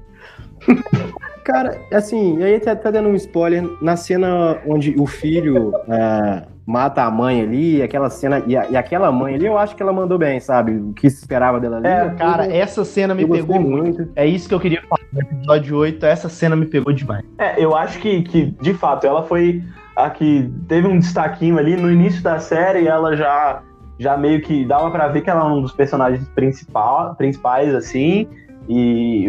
Cara, 1.46 1.80
assim, 1.90 2.40
e 2.40 2.44
aí 2.44 2.60
tá, 2.60 2.76
tá 2.76 2.92
dando 2.92 3.08
um 3.08 3.16
spoiler 3.16 3.64
na 3.82 3.96
cena 3.96 4.62
onde 4.68 4.94
o 5.00 5.08
filho, 5.08 5.72
é, 5.88 6.44
mata 6.66 7.04
a 7.04 7.12
mãe 7.12 7.42
ali, 7.42 7.82
aquela 7.82 8.10
cena. 8.10 8.44
E, 8.48 8.56
a- 8.56 8.70
e 8.70 8.78
aquela 8.78 9.12
mãe 9.12 9.36
ali, 9.36 9.46
eu 9.46 9.58
acho 9.58 9.76
que 9.76 9.82
ela 9.82 9.92
mandou 9.92 10.18
bem, 10.18 10.40
sabe? 10.40 10.72
O 10.74 10.94
que 10.94 11.10
se 11.10 11.18
esperava 11.20 11.60
dela 11.60 11.78
ali. 11.78 11.88
É, 11.88 12.06
eu- 12.06 12.16
cara, 12.16 12.46
essa 12.46 12.86
cena 12.86 13.14
me 13.16 13.24
eu 13.24 13.30
pegou 13.30 13.60
muito. 13.60 13.98
muito. 14.00 14.12
É 14.16 14.26
isso 14.26 14.48
que 14.48 14.54
eu 14.56 14.60
queria 14.60 14.82
falar 14.84 15.02
no 15.12 15.20
episódio 15.22 15.78
8. 15.78 16.06
Essa 16.06 16.30
cena 16.30 16.56
me 16.56 16.66
pegou 16.66 16.94
demais. 16.94 17.26
É, 17.38 17.64
eu 17.64 17.76
acho 17.76 18.00
que, 18.00 18.22
que, 18.24 18.46
de 18.62 18.74
fato, 18.74 19.06
ela 19.08 19.24
foi 19.24 19.62
a 19.96 20.10
que 20.10 20.50
teve 20.68 20.88
um 20.88 20.98
destaquinho 21.00 21.58
ali 21.58 21.76
no 21.76 21.92
início 21.92 22.22
da 22.24 22.40
série, 22.40 22.88
ela 22.88 23.16
já, 23.16 23.62
já 24.00 24.16
meio 24.16 24.42
que 24.42 24.64
dava 24.66 24.90
pra 24.90 25.08
ver 25.10 25.22
que 25.22 25.30
ela 25.30 25.42
é 25.42 25.44
um 25.44 25.62
dos 25.62 25.74
personagens 25.74 26.26
principal, 26.30 27.14
principais, 27.16 27.76
assim, 27.76 28.28
e 28.70 29.28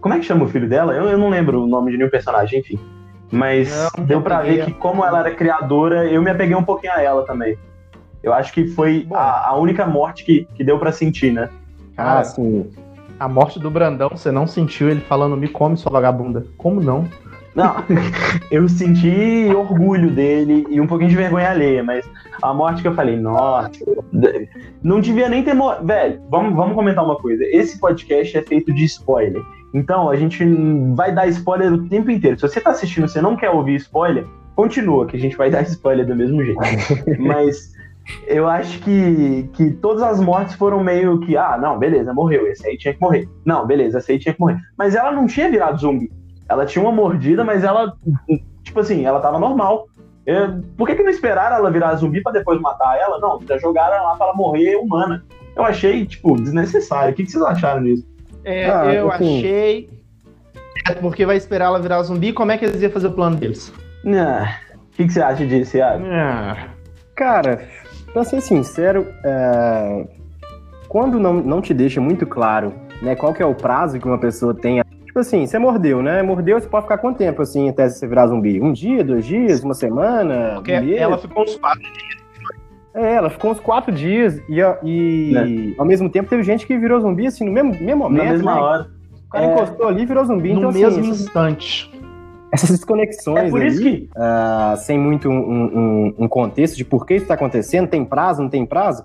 como 0.00 0.14
é 0.14 0.18
que 0.18 0.24
chama 0.24 0.44
o 0.44 0.48
filho 0.48 0.68
dela? 0.68 0.94
Eu, 0.94 1.04
eu 1.10 1.18
não 1.18 1.28
lembro 1.28 1.62
o 1.62 1.66
nome 1.66 1.90
de 1.90 1.98
nenhum 1.98 2.08
personagem, 2.10 2.60
enfim. 2.60 2.78
Mas 3.30 3.70
Não, 3.96 4.04
deu 4.04 4.22
peguei 4.22 4.56
ver 4.56 4.64
que 4.64 4.72
como 4.72 5.04
ela 5.04 5.20
era 5.20 5.30
criadora, 5.30 6.06
eu 6.10 6.20
me 6.20 6.30
apeguei 6.30 6.56
um 6.56 6.64
pouquinho 6.64 6.92
a 6.92 7.02
ela 7.02 7.24
também. 7.24 7.56
Eu 8.22 8.32
acho 8.32 8.52
que 8.52 8.66
foi 8.66 9.06
a, 9.12 9.48
a 9.48 9.56
única 9.56 9.86
morte 9.86 10.24
que, 10.24 10.46
que 10.54 10.64
deu 10.64 10.78
pra 10.78 10.92
sentir, 10.92 11.32
né? 11.32 11.48
Ah, 11.96 12.04
Cara, 12.04 12.24
sim. 12.24 12.70
a 13.18 13.28
morte 13.28 13.58
do 13.58 13.70
Brandão, 13.70 14.10
você 14.10 14.30
não 14.30 14.46
sentiu 14.46 14.90
ele 14.90 15.00
falando 15.00 15.36
me 15.36 15.48
come, 15.48 15.76
sua 15.76 15.92
vagabunda? 15.92 16.44
Como 16.58 16.80
não? 16.80 17.08
Não, 17.54 17.76
eu 18.50 18.68
senti 18.68 19.48
orgulho 19.54 20.10
dele 20.10 20.66
e 20.68 20.80
um 20.80 20.86
pouquinho 20.86 21.10
de 21.10 21.16
vergonha 21.16 21.50
alheia, 21.50 21.82
mas 21.82 22.08
a 22.42 22.54
morte 22.54 22.82
que 22.82 22.88
eu 22.88 22.94
falei, 22.94 23.16
nossa, 23.16 23.70
não 24.82 25.00
devia 25.00 25.28
nem 25.28 25.42
ter 25.42 25.54
morrido. 25.54 25.86
Velho, 25.86 26.22
vamos, 26.28 26.54
vamos 26.54 26.74
comentar 26.74 27.04
uma 27.04 27.16
coisa. 27.16 27.42
Esse 27.44 27.78
podcast 27.78 28.36
é 28.36 28.42
feito 28.42 28.72
de 28.72 28.84
spoiler. 28.84 29.42
Então, 29.72 30.08
a 30.08 30.16
gente 30.16 30.44
vai 30.94 31.12
dar 31.14 31.26
spoiler 31.28 31.72
o 31.72 31.88
tempo 31.88 32.10
inteiro. 32.10 32.36
Se 32.36 32.48
você 32.48 32.60
tá 32.60 32.70
assistindo 32.70 33.06
e 33.06 33.08
você 33.08 33.20
não 33.20 33.36
quer 33.36 33.50
ouvir 33.50 33.76
spoiler, 33.76 34.26
continua, 34.56 35.06
que 35.06 35.16
a 35.16 35.20
gente 35.20 35.36
vai 35.36 35.50
dar 35.50 35.62
spoiler 35.62 36.06
do 36.06 36.16
mesmo 36.16 36.44
jeito. 36.44 36.60
mas 37.18 37.72
eu 38.26 38.48
acho 38.48 38.80
que, 38.80 39.48
que 39.52 39.70
todas 39.72 40.02
as 40.02 40.20
mortes 40.20 40.54
foram 40.54 40.82
meio 40.82 41.20
que, 41.20 41.36
ah, 41.36 41.56
não, 41.60 41.78
beleza, 41.78 42.12
morreu, 42.12 42.46
esse 42.46 42.66
aí 42.66 42.76
tinha 42.76 42.94
que 42.94 43.00
morrer. 43.00 43.28
Não, 43.44 43.66
beleza, 43.66 43.98
esse 43.98 44.12
aí 44.12 44.18
tinha 44.18 44.34
que 44.34 44.40
morrer. 44.40 44.58
Mas 44.76 44.94
ela 44.94 45.12
não 45.12 45.26
tinha 45.26 45.50
virado 45.50 45.80
zumbi. 45.80 46.10
Ela 46.48 46.66
tinha 46.66 46.82
uma 46.82 46.92
mordida, 46.92 47.44
mas 47.44 47.62
ela, 47.62 47.94
tipo 48.64 48.80
assim, 48.80 49.04
ela 49.04 49.20
tava 49.20 49.38
normal. 49.38 49.86
É, 50.26 50.48
por 50.76 50.86
que, 50.86 50.96
que 50.96 51.02
não 51.02 51.10
esperaram 51.10 51.56
ela 51.56 51.70
virar 51.70 51.94
zumbi 51.94 52.22
pra 52.22 52.32
depois 52.32 52.60
matar 52.60 52.98
ela? 52.98 53.18
Não, 53.18 53.40
já 53.48 53.56
jogaram 53.58 53.94
ela 53.94 54.10
lá 54.10 54.16
pra 54.16 54.26
ela 54.26 54.34
morrer 54.34 54.76
humana. 54.76 55.24
Eu 55.56 55.64
achei, 55.64 56.04
tipo, 56.06 56.36
desnecessário. 56.36 57.12
O 57.12 57.14
que, 57.14 57.24
que 57.24 57.30
vocês 57.30 57.42
acharam 57.42 57.82
disso? 57.82 58.06
É, 58.44 58.70
Ah, 58.70 58.92
eu 58.94 59.10
assim- 59.10 59.38
achei. 59.38 59.88
É 60.88 60.94
porque 60.94 61.26
vai 61.26 61.36
esperar 61.36 61.66
ela 61.66 61.80
virar 61.80 62.02
zumbi. 62.02 62.32
Como 62.32 62.50
é 62.52 62.58
que 62.58 62.64
eles 62.64 62.80
iam 62.82 62.90
fazer 62.90 63.08
o 63.08 63.12
plano 63.12 63.36
deles? 63.36 63.72
Ah, 64.06 64.54
O 64.76 64.96
que, 64.96 65.06
que 65.06 65.12
você 65.12 65.20
acha 65.22 65.46
disso, 65.46 65.76
Iago? 65.76 66.04
Ah, 66.06 66.68
Cara, 67.14 67.68
pra 68.12 68.24
ser 68.24 68.40
sincero, 68.40 69.06
é, 69.24 70.06
quando 70.88 71.18
não, 71.18 71.34
não 71.34 71.60
te 71.60 71.74
deixa 71.74 72.00
muito 72.00 72.26
claro, 72.26 72.72
né, 73.02 73.14
qual 73.14 73.32
que 73.34 73.42
é 73.42 73.46
o 73.46 73.54
prazo 73.54 73.98
que 74.00 74.06
uma 74.06 74.18
pessoa 74.18 74.54
tem. 74.54 74.82
Tipo 75.04 75.18
assim, 75.18 75.44
você 75.46 75.58
mordeu, 75.58 76.00
né? 76.02 76.22
Mordeu, 76.22 76.58
você 76.60 76.66
pode 76.68 76.84
ficar 76.84 76.96
quanto 76.98 77.18
tempo 77.18 77.42
assim 77.42 77.68
até 77.68 77.88
você 77.88 78.06
virar 78.06 78.26
zumbi? 78.28 78.60
Um 78.60 78.72
dia, 78.72 79.02
dois 79.04 79.26
dias, 79.26 79.62
uma 79.62 79.74
semana? 79.74 80.52
porque 80.54 80.72
um 80.78 80.82
mês? 80.84 80.98
ela 81.00 81.18
ficou 81.18 81.42
uns 81.42 81.56
quatro. 81.56 81.82
É, 82.94 83.14
ela 83.14 83.30
ficou 83.30 83.52
uns 83.52 83.60
quatro 83.60 83.92
dias 83.92 84.40
e, 84.48 84.60
e 84.82 85.36
É. 85.36 85.80
ao 85.80 85.84
mesmo 85.86 86.10
tempo 86.10 86.28
teve 86.28 86.42
gente 86.42 86.66
que 86.66 86.76
virou 86.76 87.00
zumbi 87.00 87.26
assim 87.26 87.44
no 87.44 87.52
mesmo, 87.52 87.70
mesmo 87.70 87.86
Na 87.86 87.96
momento. 87.96 88.30
mesma 88.32 88.54
né? 88.54 88.60
hora. 88.60 88.90
O 89.26 89.30
cara 89.30 89.44
É. 89.44 89.52
encostou 89.52 89.86
ali 89.88 90.02
e 90.02 90.06
virou 90.06 90.24
zumbi. 90.24 90.52
no 90.52 90.58
então, 90.58 90.72
mesmo 90.72 90.88
assim, 90.88 91.00
essas, 91.10 91.20
instante. 91.20 91.90
essas 92.52 92.70
desconexões 92.70 93.44
É 93.44 93.50
por 93.50 93.60
ali, 93.60 93.68
isso 93.68 93.80
que. 93.82 94.10
ah, 94.16 94.74
sem 94.76 94.98
muito 94.98 95.28
um, 95.28 95.34
um- 95.38 96.14
um 96.18 96.28
contexto 96.28 96.76
de 96.76 96.84
por 96.84 97.06
que 97.06 97.14
isso 97.14 97.24
está 97.24 97.34
acontecendo, 97.34 97.86
tem 97.88 98.04
prazo, 98.04 98.42
não 98.42 98.48
tem 98.50 98.66
prazo, 98.66 99.04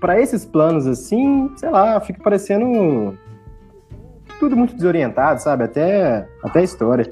para 0.00 0.20
esses 0.20 0.44
planos 0.44 0.86
assim, 0.86 1.50
sei 1.56 1.70
lá, 1.70 1.98
fica 2.00 2.22
parecendo 2.22 3.18
tudo 4.38 4.56
muito 4.56 4.74
desorientado, 4.74 5.40
sabe? 5.42 5.64
Até, 5.64 6.28
até 6.44 6.60
a 6.60 6.62
história. 6.62 7.10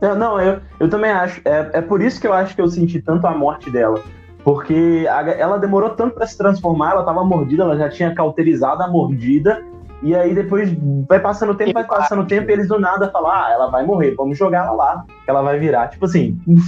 É, 0.00 0.14
Não, 0.14 0.40
eu, 0.40 0.58
eu 0.80 0.88
também 0.88 1.10
acho. 1.10 1.40
É, 1.44 1.70
é 1.74 1.80
por 1.80 2.02
isso 2.02 2.20
que 2.20 2.26
eu 2.26 2.32
acho 2.32 2.54
que 2.56 2.60
eu 2.60 2.66
senti 2.68 3.00
tanto 3.00 3.26
a 3.26 3.30
morte 3.36 3.70
dela. 3.70 4.00
Porque 4.46 5.08
a- 5.10 5.28
ela 5.32 5.58
demorou 5.58 5.90
tanto 5.90 6.14
pra 6.14 6.24
se 6.24 6.38
transformar, 6.38 6.92
ela 6.92 7.02
tava 7.02 7.24
mordida, 7.24 7.64
ela 7.64 7.76
já 7.76 7.88
tinha 7.88 8.14
cauterizado 8.14 8.80
a 8.80 8.86
mordida. 8.86 9.60
E 10.04 10.14
aí 10.14 10.32
depois 10.32 10.70
vai 11.08 11.18
passando 11.18 11.50
o 11.50 11.54
tempo, 11.56 11.72
vai 11.72 11.82
passando 11.84 12.22
o 12.22 12.26
tempo, 12.26 12.48
e 12.48 12.52
eles 12.52 12.68
do 12.68 12.78
nada 12.78 13.10
falam, 13.10 13.28
ah, 13.32 13.48
ela 13.50 13.66
vai 13.70 13.84
morrer, 13.84 14.14
vamos 14.14 14.38
jogar 14.38 14.66
ela 14.66 14.70
lá, 14.72 15.04
que 15.24 15.28
ela 15.28 15.42
vai 15.42 15.58
virar. 15.58 15.88
Tipo 15.88 16.04
assim, 16.04 16.38
uf, 16.46 16.62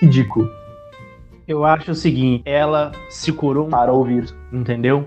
ridículo. 0.00 0.48
Eu 1.46 1.66
acho 1.66 1.90
o 1.90 1.94
seguinte: 1.94 2.42
ela 2.46 2.92
se 3.10 3.30
curou, 3.30 3.68
Parou 3.68 4.00
o 4.00 4.04
vírus. 4.04 4.34
entendeu? 4.50 5.06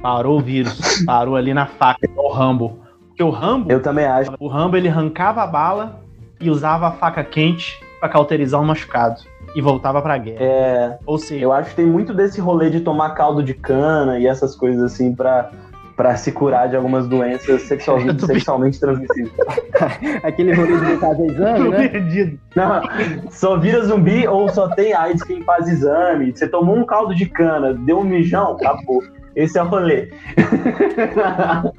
Parou 0.00 0.38
o 0.38 0.40
vírus. 0.40 0.78
parou 1.04 1.34
ali 1.34 1.52
na 1.52 1.66
faca, 1.66 2.08
o 2.16 2.30
Rambo. 2.30 2.78
Porque 3.08 3.22
o 3.24 3.30
Rambo, 3.30 3.72
Eu 3.72 3.82
também 3.82 4.04
acho. 4.06 4.30
o 4.38 4.46
Rambo 4.46 4.76
ele 4.76 4.88
arrancava 4.88 5.42
a 5.42 5.46
bala 5.46 5.98
e 6.40 6.48
usava 6.50 6.86
a 6.86 6.92
faca 6.92 7.24
quente 7.24 7.80
pra 7.98 8.08
cauterizar 8.08 8.60
o 8.60 8.64
machucado. 8.64 9.22
E 9.56 9.60
voltava 9.62 10.02
pra 10.02 10.18
guerra. 10.18 10.36
É, 10.38 10.98
Ou 11.06 11.16
seja, 11.16 11.42
eu 11.42 11.50
acho 11.50 11.70
que 11.70 11.76
tem 11.76 11.86
muito 11.86 12.12
desse 12.12 12.38
rolê 12.38 12.68
de 12.68 12.80
tomar 12.80 13.14
caldo 13.14 13.42
de 13.42 13.54
cana 13.54 14.18
e 14.18 14.26
essas 14.26 14.54
coisas 14.54 14.82
assim 14.82 15.14
pra, 15.14 15.50
pra 15.96 16.14
se 16.14 16.30
curar 16.30 16.68
de 16.68 16.76
algumas 16.76 17.08
doenças 17.08 17.62
sexualmente, 17.62 18.20
sexualmente 18.26 18.78
transmissíveis. 18.78 19.32
Aquele 20.22 20.52
rolê 20.52 20.76
de 20.76 20.96
fazer 20.98 21.24
exame, 21.24 21.68
né? 21.70 21.88
perdido. 21.88 22.38
Não, 22.54 22.82
só 23.30 23.56
vira 23.56 23.82
zumbi 23.82 24.28
ou 24.28 24.46
só 24.50 24.68
tem 24.68 24.92
AIDS 24.92 25.22
quem 25.22 25.42
faz 25.42 25.66
exame. 25.66 26.36
Você 26.36 26.46
tomou 26.46 26.76
um 26.76 26.84
caldo 26.84 27.14
de 27.14 27.24
cana, 27.24 27.72
deu 27.72 28.00
um 28.00 28.04
mijão, 28.04 28.52
acabou. 28.52 29.02
Esse 29.34 29.58
é 29.58 29.62
o 29.62 29.66
rolê. 29.68 30.10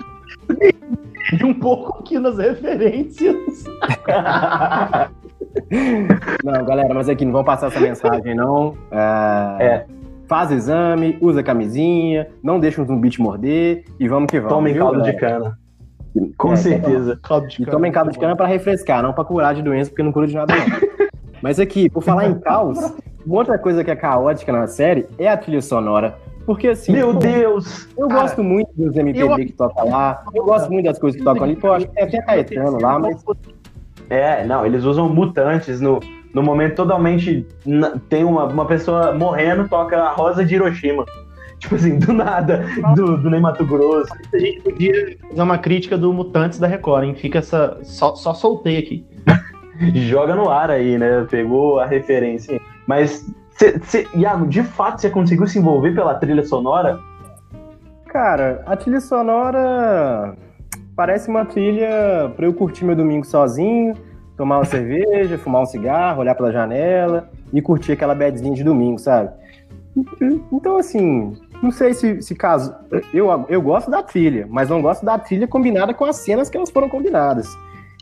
E 1.39 1.43
um 1.43 1.53
pouco 1.53 1.99
aqui 1.99 2.17
nas 2.17 2.37
referências. 2.37 3.35
Não, 6.43 6.65
galera, 6.65 6.93
mas 6.93 7.09
aqui 7.09 7.25
não 7.25 7.31
vão 7.33 7.43
passar 7.43 7.67
essa 7.67 7.79
mensagem, 7.79 8.35
não. 8.35 8.75
É, 8.91 9.65
É. 9.65 9.85
Faz 10.27 10.51
exame, 10.51 11.17
usa 11.21 11.41
camisinha, 11.41 12.27
não 12.43 12.59
deixa 12.59 12.81
um 12.81 12.85
zumbi 12.85 13.09
te 13.09 13.21
morder 13.21 13.85
e 13.97 14.09
vamos 14.09 14.29
que 14.29 14.37
vamos. 14.41 14.53
Tomem 14.53 14.75
caldo 14.75 15.01
de 15.01 15.13
galera? 15.13 15.39
cana. 15.39 15.57
Com 16.37 16.51
É, 16.51 16.55
certeza. 16.57 17.17
Caldo 17.23 17.47
de 17.47 17.55
E 17.55 17.57
cana. 17.59 17.71
tomem 17.71 17.91
caldo 17.93 18.11
de 18.11 18.19
cana 18.19 18.35
pra 18.35 18.45
refrescar, 18.45 19.01
não 19.01 19.13
pra 19.13 19.23
curar 19.23 19.55
de 19.55 19.61
doença, 19.61 19.89
porque 19.89 20.03
não 20.03 20.11
cura 20.11 20.27
de 20.27 20.35
nada 20.35 20.53
não. 20.53 20.57
Mas 21.41 21.61
aqui, 21.61 21.89
por 21.89 22.03
falar 22.03 22.27
em 22.27 22.37
caos, 22.39 22.77
uma 23.25 23.37
outra 23.37 23.57
coisa 23.57 23.85
que 23.85 23.91
é 23.91 23.95
caótica 23.95 24.51
na 24.51 24.67
série 24.67 25.05
é 25.17 25.29
a 25.29 25.37
trilha 25.37 25.61
sonora. 25.61 26.15
Porque 26.45 26.69
assim, 26.69 26.91
Meu 26.93 27.13
pô, 27.13 27.19
Deus! 27.19 27.87
eu 27.97 28.07
Cara, 28.07 28.21
gosto 28.21 28.43
muito 28.43 28.69
dos 28.75 28.95
MPB 28.97 29.31
eu- 29.31 29.35
que 29.35 29.53
toca 29.53 29.83
lá, 29.83 30.23
eu 30.33 30.43
gosto 30.43 30.69
muito 30.71 30.85
das 30.85 30.97
coisas 30.99 31.17
que 31.17 31.23
tocam 31.23 31.43
ali, 31.43 31.55
pô, 31.55 31.71
acho 31.73 31.87
que 31.87 31.93
tem 31.93 32.03
até 32.03 32.21
Caetano 32.21 32.81
lá, 32.81 32.97
mas 32.99 33.21
É, 34.09 34.45
não, 34.45 34.65
eles 34.65 34.83
usam 34.83 35.09
mutantes 35.09 35.81
no, 35.81 35.99
no 36.33 36.41
momento 36.43 36.75
totalmente. 36.75 37.45
na- 37.65 37.93
Tem 38.09 38.23
uma, 38.23 38.45
uma 38.45 38.65
pessoa 38.65 39.13
morrendo, 39.13 39.67
toca 39.67 39.97
a 39.97 40.11
Rosa 40.13 40.43
de 40.45 40.55
Hiroshima. 40.55 41.05
Tipo 41.59 41.73
assim, 41.73 41.97
do 41.97 42.13
nada, 42.13 42.63
do, 42.95 43.17
do 43.17 43.29
Ney 43.31 43.39
Mato 43.39 43.65
Grosso. 43.65 44.13
A 44.31 44.37
gente 44.37 44.61
podia 44.61 45.17
fazer 45.27 45.41
uma 45.41 45.57
crítica 45.57 45.97
do 45.97 46.13
Mutantes 46.13 46.59
da 46.59 46.67
Record, 46.67 47.05
hein? 47.05 47.15
Fica 47.15 47.39
essa. 47.39 47.79
Só, 47.81 48.13
só 48.15 48.31
soltei 48.35 48.77
aqui. 48.77 49.03
Joga 50.07 50.35
no 50.35 50.49
ar 50.51 50.69
aí, 50.69 50.99
né? 50.99 51.25
Pegou 51.29 51.79
a 51.79 51.85
referência. 51.87 52.61
Mas, 52.85 53.25
cê, 53.49 53.79
cê, 53.81 54.07
Iago, 54.13 54.45
de 54.45 54.61
fato 54.61 55.01
você 55.01 55.09
conseguiu 55.09 55.47
se 55.47 55.57
envolver 55.57 55.95
pela 55.95 56.13
trilha 56.13 56.43
sonora? 56.45 56.99
Cara, 58.07 58.61
a 58.67 58.75
trilha 58.77 58.99
sonora 59.01 60.35
parece 60.97 61.29
uma 61.29 61.45
trilha 61.45 62.33
pra 62.35 62.47
eu 62.47 62.53
curtir 62.53 62.83
meu 62.83 62.95
domingo 62.95 63.23
sozinho, 63.23 63.93
tomar 64.35 64.57
uma 64.57 64.65
cerveja, 64.65 65.37
fumar 65.37 65.61
um 65.61 65.65
cigarro, 65.65 66.21
olhar 66.21 66.33
pela 66.33 66.51
janela 66.51 67.29
e 67.53 67.61
curtir 67.61 67.91
aquela 67.91 68.15
badzinha 68.15 68.55
de 68.55 68.63
domingo, 68.63 68.97
sabe? 68.97 69.29
Então, 70.51 70.77
assim, 70.77 71.37
não 71.61 71.71
sei 71.71 71.93
se, 71.93 72.21
se 72.21 72.35
caso. 72.35 72.73
Eu, 73.13 73.45
eu 73.47 73.61
gosto 73.61 73.91
da 73.91 74.01
trilha, 74.01 74.47
mas 74.49 74.69
não 74.69 74.81
gosto 74.81 75.05
da 75.05 75.19
trilha 75.19 75.47
combinada 75.47 75.93
com 75.93 76.03
as 76.03 76.17
cenas 76.17 76.49
que 76.49 76.57
elas 76.57 76.71
foram 76.71 76.89
combinadas. 76.89 77.47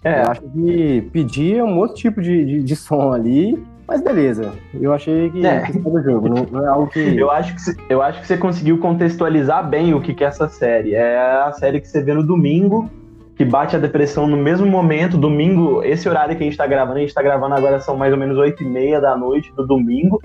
É, 0.01 0.21
Eu 0.21 0.31
acho 0.31 0.41
que 0.41 1.01
pedia 1.11 1.65
um 1.65 1.77
outro 1.77 1.97
tipo 1.97 2.21
de, 2.21 2.45
de, 2.45 2.63
de 2.63 2.75
som 2.75 3.11
ali, 3.11 3.61
mas 3.87 4.01
beleza. 4.01 4.53
Eu 4.73 4.93
achei 4.93 5.29
que 5.29 5.45
É. 5.45 5.63
jogo, 6.03 6.29
não, 6.29 6.43
não 6.51 6.65
é 6.65 6.67
algo 6.67 6.87
que. 6.87 7.17
eu 7.17 7.29
acho, 7.29 7.53
que 7.55 7.61
cê, 7.61 7.75
eu 7.89 8.01
acho 8.01 8.21
que 8.21 8.27
você 8.27 8.37
conseguiu 8.37 8.77
contextualizar 8.79 9.67
bem 9.67 9.93
o 9.93 10.01
que, 10.01 10.13
que 10.13 10.23
é 10.23 10.27
essa 10.27 10.47
série. 10.47 10.93
É 10.95 11.17
a 11.17 11.51
série 11.53 11.79
que 11.79 11.87
você 11.87 12.01
vê 12.01 12.13
no 12.13 12.23
domingo, 12.25 12.89
que 13.35 13.45
bate 13.45 13.75
a 13.75 13.79
depressão 13.79 14.27
no 14.27 14.37
mesmo 14.37 14.65
momento. 14.65 15.17
Domingo, 15.17 15.83
esse 15.83 16.07
horário 16.09 16.35
que 16.35 16.43
a 16.43 16.45
gente 16.45 16.57
tá 16.57 16.65
gravando, 16.65 16.97
a 16.97 17.01
gente 17.01 17.13
tá 17.13 17.21
gravando 17.21 17.55
agora 17.55 17.79
são 17.79 17.95
mais 17.95 18.11
ou 18.13 18.19
menos 18.19 18.37
8 18.37 18.63
e 18.63 18.65
meia 18.65 18.99
da 18.99 19.15
noite 19.15 19.53
do 19.55 19.65
domingo. 19.65 20.21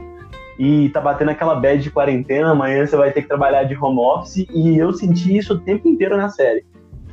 E 0.58 0.90
tá 0.90 1.00
batendo 1.00 1.30
aquela 1.30 1.54
bad 1.54 1.82
de 1.82 1.90
quarentena, 1.90 2.50
amanhã 2.50 2.86
você 2.86 2.94
vai 2.94 3.10
ter 3.10 3.22
que 3.22 3.28
trabalhar 3.28 3.64
de 3.64 3.74
home 3.74 3.98
office. 3.98 4.46
E 4.54 4.76
eu 4.76 4.92
senti 4.92 5.36
isso 5.36 5.54
o 5.54 5.58
tempo 5.58 5.88
inteiro 5.88 6.16
na 6.16 6.28
série. 6.28 6.64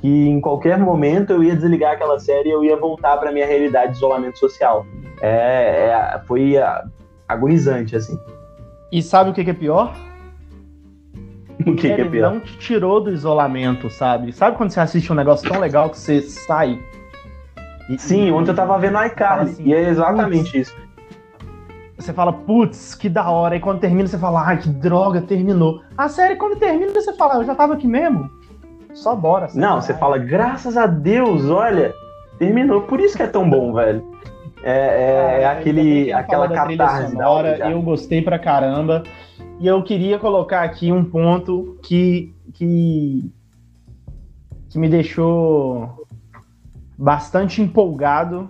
Que 0.01 0.27
em 0.27 0.39
qualquer 0.41 0.77
momento 0.77 1.31
eu 1.31 1.41
ia 1.43 1.55
desligar 1.55 1.93
aquela 1.93 2.19
série 2.19 2.49
e 2.49 2.51
eu 2.51 2.63
ia 2.63 2.75
voltar 2.75 3.15
pra 3.17 3.31
minha 3.31 3.47
realidade 3.47 3.91
de 3.91 3.97
isolamento 3.97 4.37
social. 4.37 4.85
É, 5.21 5.89
é, 6.15 6.19
foi 6.25 6.57
a- 6.57 6.83
agonizante, 7.27 7.95
assim. 7.95 8.19
E 8.91 9.01
sabe 9.01 9.29
o 9.29 9.33
que, 9.33 9.43
que 9.43 9.49
é 9.51 9.53
pior? 9.53 9.93
O 11.61 11.63
que, 11.75 11.75
que 11.75 11.87
é 11.87 11.99
Ele 12.01 12.09
pior? 12.09 12.33
não 12.33 12.39
te 12.39 12.57
tirou 12.57 13.01
do 13.01 13.11
isolamento, 13.11 13.89
sabe? 13.89 14.31
Sabe 14.31 14.55
quando 14.57 14.69
você 14.69 14.79
assiste 14.79 15.11
um 15.11 15.15
negócio 15.15 15.49
tão 15.49 15.59
legal 15.59 15.89
que 15.89 15.97
você 15.97 16.21
sai? 16.21 16.79
E- 17.89 17.97
Sim, 17.97 18.31
ontem 18.31 18.51
eu 18.51 18.55
tava 18.55 18.77
vendo 18.77 19.01
iCarly, 19.03 19.51
assim, 19.51 19.63
e 19.65 19.73
é 19.73 19.89
exatamente 19.89 20.59
isso. 20.59 20.75
Você 21.97 22.13
fala, 22.13 22.31
putz, 22.31 22.93
que 22.93 23.09
da 23.09 23.27
hora. 23.29 23.55
E 23.55 23.59
quando 23.59 23.79
termina, 23.79 24.07
você 24.07 24.19
fala, 24.19 24.45
ai, 24.45 24.57
que 24.57 24.69
droga, 24.69 25.19
terminou. 25.19 25.81
A 25.97 26.07
série, 26.07 26.35
quando 26.35 26.59
termina, 26.59 26.93
você 26.93 27.11
fala, 27.13 27.35
eu 27.35 27.43
já 27.43 27.55
tava 27.55 27.73
aqui 27.73 27.87
mesmo. 27.87 28.29
Só 28.93 29.15
bora. 29.15 29.47
Não, 29.55 29.81
você 29.81 29.95
fala, 29.95 30.17
graças 30.19 30.77
a 30.77 30.85
Deus, 30.85 31.49
olha, 31.49 31.93
terminou. 32.37 32.81
Por 32.81 32.99
isso 32.99 33.17
que 33.17 33.23
é 33.23 33.27
tão 33.27 33.49
bom, 33.49 33.73
velho. 33.73 34.05
É, 34.63 34.71
é- 34.71 35.41
é 35.41 35.45
aquele, 35.47 36.11
aquela 36.11 36.47
catarse 36.49 37.11
sonora. 37.11 37.69
Eu 37.69 37.81
gostei 37.81 38.21
pra 38.21 38.39
caramba. 38.39 39.03
E 39.59 39.67
eu 39.67 39.81
queria 39.83 40.19
colocar 40.19 40.63
aqui 40.63 40.91
um 40.91 41.03
ponto 41.03 41.77
que, 41.81 42.33
que, 42.53 43.31
que 44.69 44.77
me 44.77 44.87
deixou 44.87 46.05
bastante 46.97 47.61
empolgado. 47.61 48.49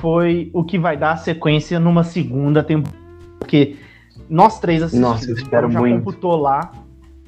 Foi 0.00 0.50
o 0.52 0.64
que 0.64 0.78
vai 0.78 0.96
dar 0.96 1.16
sequência 1.16 1.78
numa 1.78 2.04
segunda 2.04 2.62
temporada. 2.62 2.98
Porque 3.38 3.76
nós 4.28 4.58
três 4.60 4.82
assistimos. 4.82 5.10
Nossa, 5.10 5.30
eu 5.30 5.34
espero 5.34 5.70
já 5.70 5.78
muito. 5.78 5.98
computou 5.98 6.36
lá. 6.36 6.72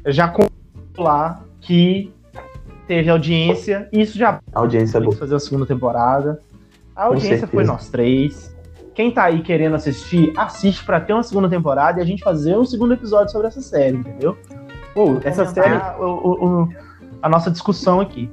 Já 0.06 0.28
computou 0.28 1.04
lá 1.04 1.42
que 1.60 2.12
teve 2.86 3.10
audiência. 3.10 3.88
E 3.92 4.00
isso 4.00 4.16
já 4.16 4.40
A 4.52 4.60
audiência 4.60 4.98
é 4.98 5.00
boa. 5.00 5.14
Fazer 5.14 5.34
a 5.34 5.40
segunda 5.40 5.66
temporada. 5.66 6.40
A 6.94 7.04
audiência 7.06 7.46
foi 7.46 7.64
nós 7.64 7.88
três. 7.90 8.54
Quem 8.94 9.10
tá 9.10 9.24
aí 9.24 9.42
querendo 9.42 9.74
assistir, 9.74 10.32
assiste 10.36 10.84
pra 10.84 11.00
ter 11.00 11.12
uma 11.12 11.22
segunda 11.22 11.48
temporada 11.48 11.98
e 11.98 12.02
a 12.02 12.06
gente 12.06 12.22
fazer 12.22 12.56
um 12.56 12.64
segundo 12.64 12.94
episódio 12.94 13.32
sobre 13.32 13.48
essa 13.48 13.60
série, 13.60 13.96
entendeu? 13.96 14.36
Pô, 14.94 15.16
essa 15.24 15.44
série, 15.46 15.68
Comentar 15.70 16.00
o- 16.00 16.04
o- 16.04 16.62
o- 16.62 16.68
a 17.20 17.28
nossa 17.28 17.50
discussão 17.50 18.00
aqui. 18.00 18.30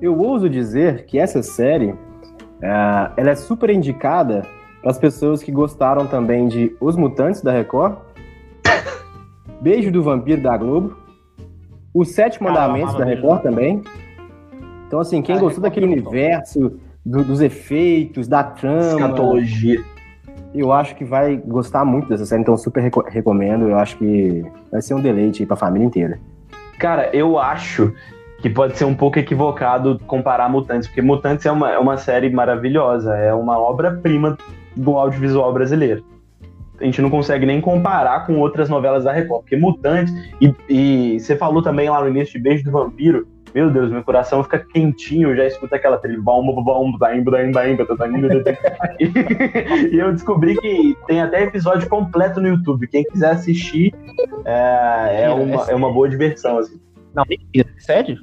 eu 0.00 0.16
ouso 0.16 0.48
dizer 0.48 1.04
que 1.06 1.18
essa 1.18 1.42
série, 1.42 1.94
ah, 2.62 3.12
ela 3.16 3.30
é 3.30 3.34
super 3.34 3.70
indicada 3.70 4.42
para 4.80 4.90
as 4.92 4.98
pessoas 4.98 5.42
que 5.42 5.50
gostaram 5.50 6.06
também 6.06 6.46
de 6.46 6.76
Os 6.80 6.94
Mutantes 6.94 7.40
da 7.42 7.50
Record, 7.50 7.96
Beijo 9.60 9.90
do 9.90 10.02
Vampiro 10.02 10.42
da 10.42 10.56
Globo, 10.56 10.96
Os 11.92 12.10
Sete 12.10 12.40
Mandamentos 12.42 12.94
amava 12.94 12.98
da 12.98 13.10
Record 13.10 13.42
também. 13.42 13.82
Então, 14.86 15.00
assim, 15.00 15.22
quem 15.22 15.36
Ah, 15.36 15.40
gostou 15.40 15.62
daquele 15.62 15.86
tom. 15.86 15.92
universo, 15.92 16.78
do- 17.04 17.24
dos 17.24 17.40
efeitos, 17.40 18.26
da 18.28 18.42
trama, 18.42 18.80
Escatologia. 18.92 19.80
eu 20.54 20.72
acho 20.72 20.94
que 20.96 21.04
vai 21.04 21.36
gostar 21.36 21.84
muito 21.84 22.08
dessa 22.08 22.24
série, 22.24 22.42
então 22.42 22.56
super 22.56 22.80
reco- 22.80 23.04
recomendo. 23.08 23.68
Eu 23.68 23.78
acho 23.78 23.96
que 23.98 24.44
vai 24.70 24.80
ser 24.80 24.94
um 24.94 25.00
deleite 25.00 25.42
aí 25.42 25.46
pra 25.46 25.56
família 25.56 25.86
inteira. 25.86 26.18
Cara, 26.78 27.10
eu 27.14 27.38
acho 27.38 27.92
que 28.40 28.50
pode 28.50 28.76
ser 28.76 28.84
um 28.84 28.94
pouco 28.94 29.18
equivocado 29.18 29.98
comparar 30.06 30.48
Mutantes, 30.50 30.88
porque 30.88 31.00
Mutantes 31.00 31.46
é 31.46 31.50
uma, 31.52 31.70
é 31.70 31.78
uma 31.78 31.96
série 31.96 32.28
maravilhosa, 32.30 33.14
é 33.16 33.32
uma 33.32 33.58
obra-prima 33.58 34.36
do 34.76 34.96
audiovisual 34.98 35.52
brasileiro. 35.52 36.04
A 36.80 36.84
gente 36.84 37.00
não 37.00 37.08
consegue 37.08 37.46
nem 37.46 37.60
comparar 37.60 38.26
com 38.26 38.36
outras 38.40 38.68
novelas 38.68 39.04
da 39.04 39.12
Record, 39.12 39.42
porque 39.42 39.56
Mutantes, 39.56 40.12
e, 40.40 40.52
e 40.68 41.20
você 41.20 41.36
falou 41.36 41.62
também 41.62 41.88
lá 41.88 42.00
no 42.02 42.08
início 42.08 42.34
de 42.34 42.40
Beijo 42.40 42.64
do 42.64 42.72
Vampiro, 42.72 43.26
meu 43.54 43.70
Deus, 43.70 43.90
meu 43.90 44.02
coração 44.02 44.42
fica 44.42 44.58
quentinho, 44.58 45.30
eu 45.30 45.36
já 45.36 45.46
escuta 45.46 45.76
aquela 45.76 45.96
trilha. 45.96 46.18
E 49.92 49.96
eu 49.96 50.12
descobri 50.12 50.56
que 50.56 50.96
tem 51.06 51.20
até 51.20 51.44
episódio 51.44 51.88
completo 51.88 52.40
no 52.40 52.48
YouTube. 52.48 52.88
Quem 52.88 53.04
quiser 53.04 53.30
assistir, 53.30 53.94
é, 54.44 55.24
é, 55.24 55.30
uma, 55.30 55.70
é 55.70 55.74
uma 55.74 55.92
boa 55.92 56.08
diversão, 56.08 56.58
assim. 56.58 56.80
Não. 57.14 57.24
Sério? 57.78 58.18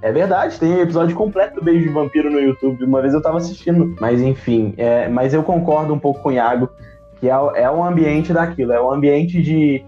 É 0.00 0.10
verdade, 0.10 0.58
tem 0.58 0.80
episódio 0.80 1.14
completo 1.14 1.56
do 1.56 1.64
Beijo 1.64 1.86
de 1.86 1.92
Vampiro 1.92 2.30
no 2.30 2.40
YouTube. 2.40 2.82
Uma 2.82 3.02
vez 3.02 3.12
eu 3.12 3.20
tava 3.20 3.36
assistindo. 3.36 3.94
Mas 4.00 4.22
enfim, 4.22 4.72
é, 4.78 5.06
mas 5.08 5.34
eu 5.34 5.42
concordo 5.42 5.92
um 5.92 5.98
pouco 5.98 6.22
com 6.22 6.30
o 6.30 6.32
Iago, 6.32 6.70
que 7.20 7.28
é, 7.28 7.32
é 7.32 7.70
um 7.70 7.84
ambiente 7.84 8.32
daquilo, 8.32 8.72
é 8.72 8.80
um 8.80 8.90
ambiente 8.90 9.42
de, 9.42 9.84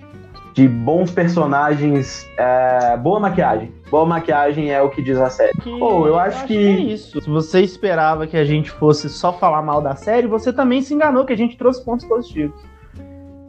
de 0.53 0.69
bons 0.69 1.11
personagens, 1.11 2.29
é, 2.37 2.97
boa 2.99 3.19
maquiagem. 3.19 3.73
Boa 3.91 4.05
maquiagem 4.05 4.71
é 4.71 4.81
o 4.83 4.91
que 4.91 5.03
diz 5.03 5.19
a 5.19 5.31
série. 5.31 5.53
Que- 5.61 5.79
Pô, 5.79 6.07
eu 6.07 6.19
acho 6.19 6.47
que- 6.47 6.57
é 6.57 6.71
isso. 6.81 7.21
Se 7.21 7.29
você 7.31 7.61
esperava 7.61 8.27
que 8.27 8.37
a 8.37 8.45
gente 8.45 8.71
fosse 8.71 9.09
só 9.09 9.33
falar 9.33 9.62
mal 9.62 9.81
da 9.81 9.95
série, 9.97 10.27
você 10.27 10.53
também 10.53 10.83
se 10.83 10.93
enganou, 10.95 11.25
que 11.25 11.33
a 11.33 11.37
gente 11.37 11.57
trouxe 11.57 11.85
pontos 11.85 12.05
positivos. 12.07 12.61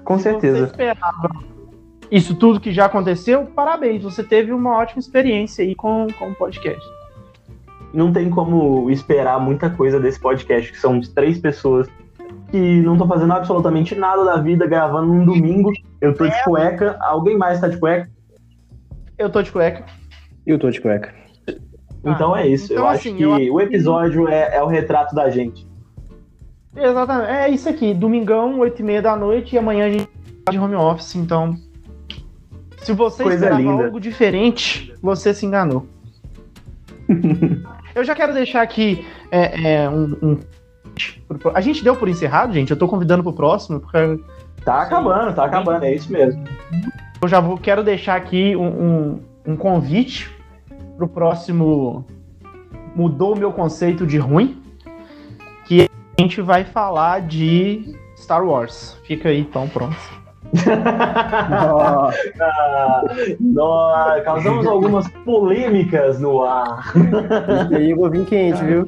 Com 0.04 0.18
Se 0.18 0.24
Você 0.24 0.30
certeza. 0.32 0.66
esperava 0.66 1.30
isso 2.12 2.36
tudo 2.36 2.60
que 2.60 2.72
já 2.72 2.86
aconteceu, 2.86 3.46
parabéns. 3.56 4.04
Você 4.04 4.22
teve 4.24 4.52
uma 4.52 4.78
ótima 4.78 5.00
experiência 5.00 5.64
aí 5.64 5.74
com, 5.76 6.08
com 6.20 6.30
o 6.32 6.36
podcast. 6.36 6.84
Não 7.94 8.12
tem 8.12 8.30
como 8.30 8.90
esperar 8.90 9.40
muita 9.40 9.70
coisa 9.70 10.00
desse 10.00 10.20
podcast, 10.20 10.72
que 10.72 10.80
são 10.80 11.00
três 11.00 11.38
pessoas 11.38 11.88
que 12.54 12.82
não 12.84 12.94
estão 12.94 13.08
fazendo 13.08 13.34
absolutamente 13.34 13.96
nada 13.96 14.24
da 14.24 14.38
vida, 14.38 14.68
gravando 14.68 15.12
num 15.12 15.26
domingo. 15.26 15.72
Eu 16.00 16.14
tô 16.14 16.28
de 16.28 16.44
cueca, 16.44 16.96
alguém 17.02 17.36
mais 17.36 17.60
tá 17.60 17.68
de 17.68 17.78
cueca? 17.78 18.08
Eu 19.18 19.28
tô 19.28 19.42
de 19.42 19.52
cueca. 19.52 19.84
Eu 20.46 20.60
tô 20.60 20.70
de 20.70 20.80
cueca. 20.80 21.12
Então 22.06 22.38
é 22.38 22.48
isso. 22.48 22.72
então, 22.72 22.84
eu 22.84 22.90
assim, 22.90 23.10
acho 23.10 23.18
que 23.18 23.24
eu 23.24 23.54
o 23.56 23.60
episódio 23.60 24.28
é, 24.28 24.58
é 24.58 24.62
o 24.62 24.68
retrato 24.68 25.16
da 25.16 25.32
gente. 25.32 25.68
Exatamente. 26.76 27.32
É 27.32 27.50
isso 27.50 27.68
aqui. 27.68 27.92
Domingão, 27.92 28.60
8 28.60 28.80
e 28.80 28.84
meia 28.84 29.02
da 29.02 29.16
noite, 29.16 29.56
e 29.56 29.58
amanhã 29.58 29.88
a 29.88 29.90
gente 29.90 30.08
tá 30.46 30.52
de 30.52 30.60
home 30.60 30.76
office, 30.76 31.16
então. 31.16 31.56
Se 32.78 32.94
você 32.94 33.24
Coisa 33.24 33.46
esperava 33.46 33.62
linda. 33.64 33.86
algo 33.86 34.00
diferente, 34.00 34.94
você 35.02 35.34
se 35.34 35.44
enganou. 35.44 35.88
Eu 37.96 38.04
já 38.04 38.14
quero 38.14 38.32
deixar 38.32 38.62
aqui 38.62 39.08
é, 39.32 39.84
é, 39.86 39.90
um, 39.90 40.18
um- 40.22 40.40
A 41.54 41.62
gente 41.62 41.84
deu 41.84 41.96
por 41.96 42.10
encerrado, 42.10 42.54
gente. 42.54 42.72
Eu 42.72 42.78
tô 42.78 42.88
convidando 42.88 43.24
pro 43.24 43.34
próximo, 43.34 43.80
porque 43.80 44.20
Tá 44.64 44.82
acabando, 44.82 45.36
tá 45.36 45.46
acabando, 45.46 45.84
é 45.84 45.94
isso 45.94 46.12
mesmo. 46.12 46.42
eu 47.22 47.28
já 47.28 47.42
vou, 47.42 47.58
quero 47.58 47.84
deixar 47.84 48.16
aqui 48.16 48.56
um, 48.56 48.68
um, 48.68 49.20
um 49.48 49.56
convite 49.58 50.32
pro 50.96 51.08
próximo 51.08 52.06
Mudou 52.96 53.34
o 53.34 53.38
meu 53.38 53.52
conceito 53.52 54.06
de 54.06 54.20
ruim. 54.20 54.62
Que 55.66 55.90
a 56.18 56.22
gente 56.22 56.40
vai 56.42 56.64
falar 56.64 57.22
de 57.22 57.96
Star 58.16 58.46
Wars. 58.46 58.96
Fica 59.04 59.30
aí, 59.30 59.40
então, 59.40 59.68
pronto. 59.68 59.98
Nós 63.40 64.24
causamos 64.24 64.68
algumas 64.68 65.08
polêmicas 65.26 66.20
no 66.20 66.44
ar. 66.44 66.94
E 67.72 67.76
aí 67.76 67.90
eu 67.92 67.98
vou 67.98 68.12
vir 68.12 68.26
quente, 68.26 68.64
viu? 68.64 68.88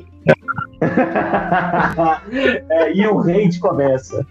É, 2.69 2.93
e 2.93 3.07
o 3.07 3.19
hate 3.19 3.59
começa. 3.59 4.25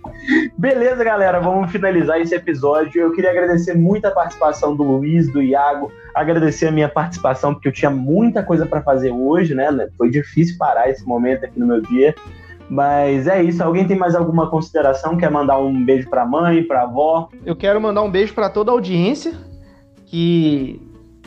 Beleza, 0.57 1.03
galera, 1.05 1.41
vamos 1.41 1.71
finalizar 1.71 2.21
esse 2.21 2.35
episódio. 2.35 3.01
Eu 3.01 3.13
queria 3.13 3.31
agradecer 3.31 3.75
muito 3.75 4.07
a 4.07 4.11
participação 4.11 4.75
do 4.75 4.83
Luiz, 4.83 5.31
do 5.33 5.43
Iago, 5.43 5.93
agradecer 6.15 6.69
a 6.69 6.73
minha 6.73 6.89
participação, 6.89 7.55
porque 7.55 7.69
eu 7.69 7.73
tinha 7.73 7.91
muita 7.91 8.43
coisa 8.43 8.67
para 8.67 8.83
fazer 8.83 9.11
hoje, 9.11 9.55
né? 9.55 9.69
Foi 9.97 10.11
difícil 10.11 10.57
parar 10.59 10.89
esse 10.89 11.07
momento 11.07 11.45
aqui 11.45 11.59
no 11.59 11.67
meu 11.67 11.81
dia. 11.81 12.15
Mas 12.69 13.27
é 13.27 13.43
isso. 13.43 13.63
Alguém 13.63 13.87
tem 13.87 13.97
mais 13.97 14.15
alguma 14.15 14.49
consideração? 14.49 15.17
Quer 15.17 15.31
mandar 15.31 15.59
um 15.59 15.85
beijo 15.85 16.09
pra 16.09 16.25
mãe, 16.25 16.63
pra 16.63 16.83
avó? 16.83 17.29
Eu 17.45 17.55
quero 17.55 17.81
mandar 17.81 18.03
um 18.03 18.11
beijo 18.11 18.35
para 18.35 18.49
toda 18.49 18.71
a 18.71 18.75
audiência, 18.75 19.33
que 20.07 20.81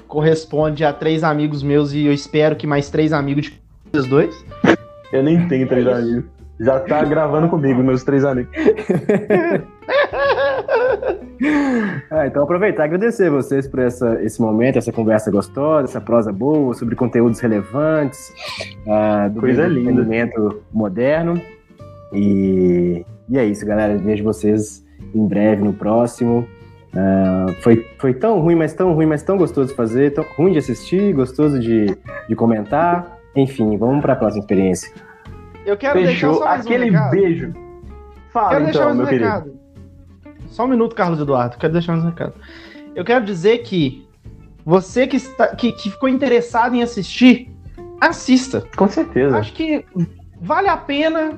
corresponde 0.08 0.84
a 0.84 0.94
três 0.94 1.24
amigos 1.24 1.62
meus 1.62 1.94
e 1.94 2.06
eu 2.06 2.14
espero 2.14 2.56
que 2.56 2.66
mais 2.66 2.90
três 2.90 3.14
amigos 3.14 3.52
de 3.92 4.10
dois. 4.10 4.36
Eu 5.12 5.24
nem 5.24 5.48
tenho 5.48 5.68
três 5.68 5.88
amigos. 5.88 6.26
Já 6.60 6.80
tá 6.80 7.04
gravando 7.04 7.50
comigo, 7.50 7.84
meus 7.84 8.04
três 8.04 8.26
amigos. 8.26 8.52
Ah, 12.10 12.26
então 12.26 12.44
aproveitar 12.44 12.84
e 12.84 12.86
agradecer 12.86 13.30
vocês 13.30 13.68
por 13.68 13.80
essa, 13.80 14.22
esse 14.24 14.42
momento, 14.42 14.78
essa 14.78 14.92
conversa 14.92 15.30
gostosa, 15.30 15.86
essa 15.86 16.02
prosa 16.02 16.32
boa, 16.32 16.74
sobre 16.74 16.96
conteúdos 16.96 17.40
relevantes, 17.40 18.34
ah, 18.88 19.28
do 19.28 19.42
Coisa 19.42 19.68
entretenimento 19.68 20.64
moderno. 20.74 21.40
E, 22.12 23.06
e 23.30 23.38
é 23.38 23.46
isso, 23.46 23.66
galera. 23.66 23.98
Vejo 23.98 24.24
vocês 24.24 24.84
em 25.14 25.28
breve 25.28 25.64
no 25.64 25.74
próximo. 25.74 26.48
Ah, 26.96 27.48
foi, 27.62 27.86
foi 28.00 28.14
tão 28.14 28.40
ruim, 28.40 28.56
mas 28.56 28.74
tão 28.74 28.94
ruim, 28.94 29.06
mas 29.06 29.22
tão 29.22 29.38
gostoso 29.38 29.70
de 29.70 29.76
fazer, 29.76 30.14
tão 30.14 30.26
ruim 30.36 30.54
de 30.54 30.60
assistir, 30.60 31.14
gostoso 31.14 31.60
de, 31.60 31.96
de 32.28 32.36
comentar. 32.36 33.17
Enfim, 33.38 33.78
vamos 33.78 34.02
para 34.02 34.14
a 34.14 34.16
próxima 34.16 34.42
experiência. 34.42 34.92
Eu 35.66 35.78
quero 35.78 36.00
deixar 36.00 36.14
Fechou 36.14 36.34
só 36.36 36.46
mais 36.46 36.66
um 36.66 36.70
aquele 36.70 36.86
recado. 36.86 37.12
beijo. 37.12 37.54
Fala 38.32 38.50
Quero 38.50 38.64
deixar 38.66 38.80
então, 38.80 38.86
mais 38.86 38.96
um 38.96 38.98
meu 39.02 39.08
querido. 39.08 39.26
recado. 39.26 39.60
Só 40.48 40.66
um 40.66 40.68
minuto, 40.68 40.96
Carlos 40.96 41.20
Eduardo. 41.20 41.58
Quero 41.58 41.74
deixar 41.74 41.94
mais 41.94 42.04
um 42.06 42.10
recado. 42.10 42.34
Eu 42.96 43.06
quero 43.06 43.24
dizer 43.26 43.60
que 43.60 44.08
você 44.66 45.06
que, 45.06 45.18
está, 45.18 45.56
que, 45.56 45.72
que 45.72 45.90
ficou 45.92 46.10
interessado 46.10 46.74
em 46.76 46.82
assistir, 46.82 47.52
assista. 48.02 48.64
Com 48.76 48.88
certeza. 48.88 49.38
Acho 49.38 49.54
que 49.54 49.86
vale 50.42 50.68
a 50.68 50.78
pena. 50.78 51.38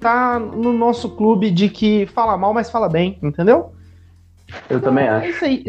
tá 0.00 0.38
no 0.38 0.72
nosso 0.72 1.10
clube 1.10 1.50
de 1.50 1.68
que 1.68 2.06
fala 2.06 2.36
mal, 2.38 2.54
mas 2.54 2.70
fala 2.70 2.88
bem, 2.88 3.18
entendeu? 3.22 3.72
Eu 4.68 4.80
também 4.80 5.04
É 5.06 5.10
acho. 5.10 5.26
isso 5.28 5.44
aí. 5.44 5.64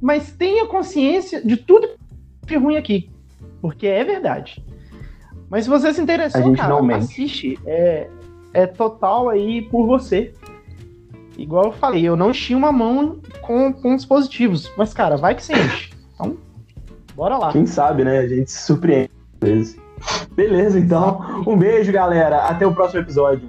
Mas 0.00 0.32
tenha 0.32 0.66
consciência 0.66 1.44
de 1.44 1.56
tudo 1.56 1.88
que 2.46 2.54
é 2.54 2.58
ruim 2.58 2.76
aqui. 2.76 3.10
Porque 3.60 3.86
é 3.86 4.02
verdade. 4.04 4.64
Mas 5.50 5.64
se 5.64 5.70
você 5.70 5.92
se 5.94 6.00
interessou, 6.00 6.40
A 6.40 6.44
gente 6.44 6.56
cara, 6.56 6.68
não 6.68 6.82
mente. 6.82 7.04
assiste. 7.04 7.58
É, 7.66 8.08
é 8.52 8.66
total 8.66 9.28
aí 9.28 9.62
por 9.62 9.86
você. 9.86 10.32
Igual 11.36 11.66
eu 11.66 11.72
falei, 11.72 12.02
eu 12.04 12.16
não 12.16 12.30
enchi 12.30 12.54
uma 12.54 12.72
mão 12.72 13.18
com 13.42 13.72
pontos 13.72 14.04
positivos. 14.04 14.70
Mas, 14.76 14.92
cara, 14.92 15.16
vai 15.16 15.34
que 15.34 15.42
você 15.42 15.52
enche. 15.54 15.90
Então, 16.14 16.36
bora 17.14 17.38
lá. 17.38 17.52
Quem 17.52 17.64
sabe, 17.64 18.04
né? 18.04 18.18
A 18.18 18.28
gente 18.28 18.50
se 18.50 18.66
surpreende 18.66 19.10
às 19.40 19.48
vezes. 19.48 19.76
Beleza, 20.32 20.78
então. 20.78 21.20
Um 21.46 21.56
beijo, 21.56 21.92
galera. 21.92 22.46
Até 22.46 22.66
o 22.66 22.74
próximo 22.74 23.00
episódio. 23.00 23.48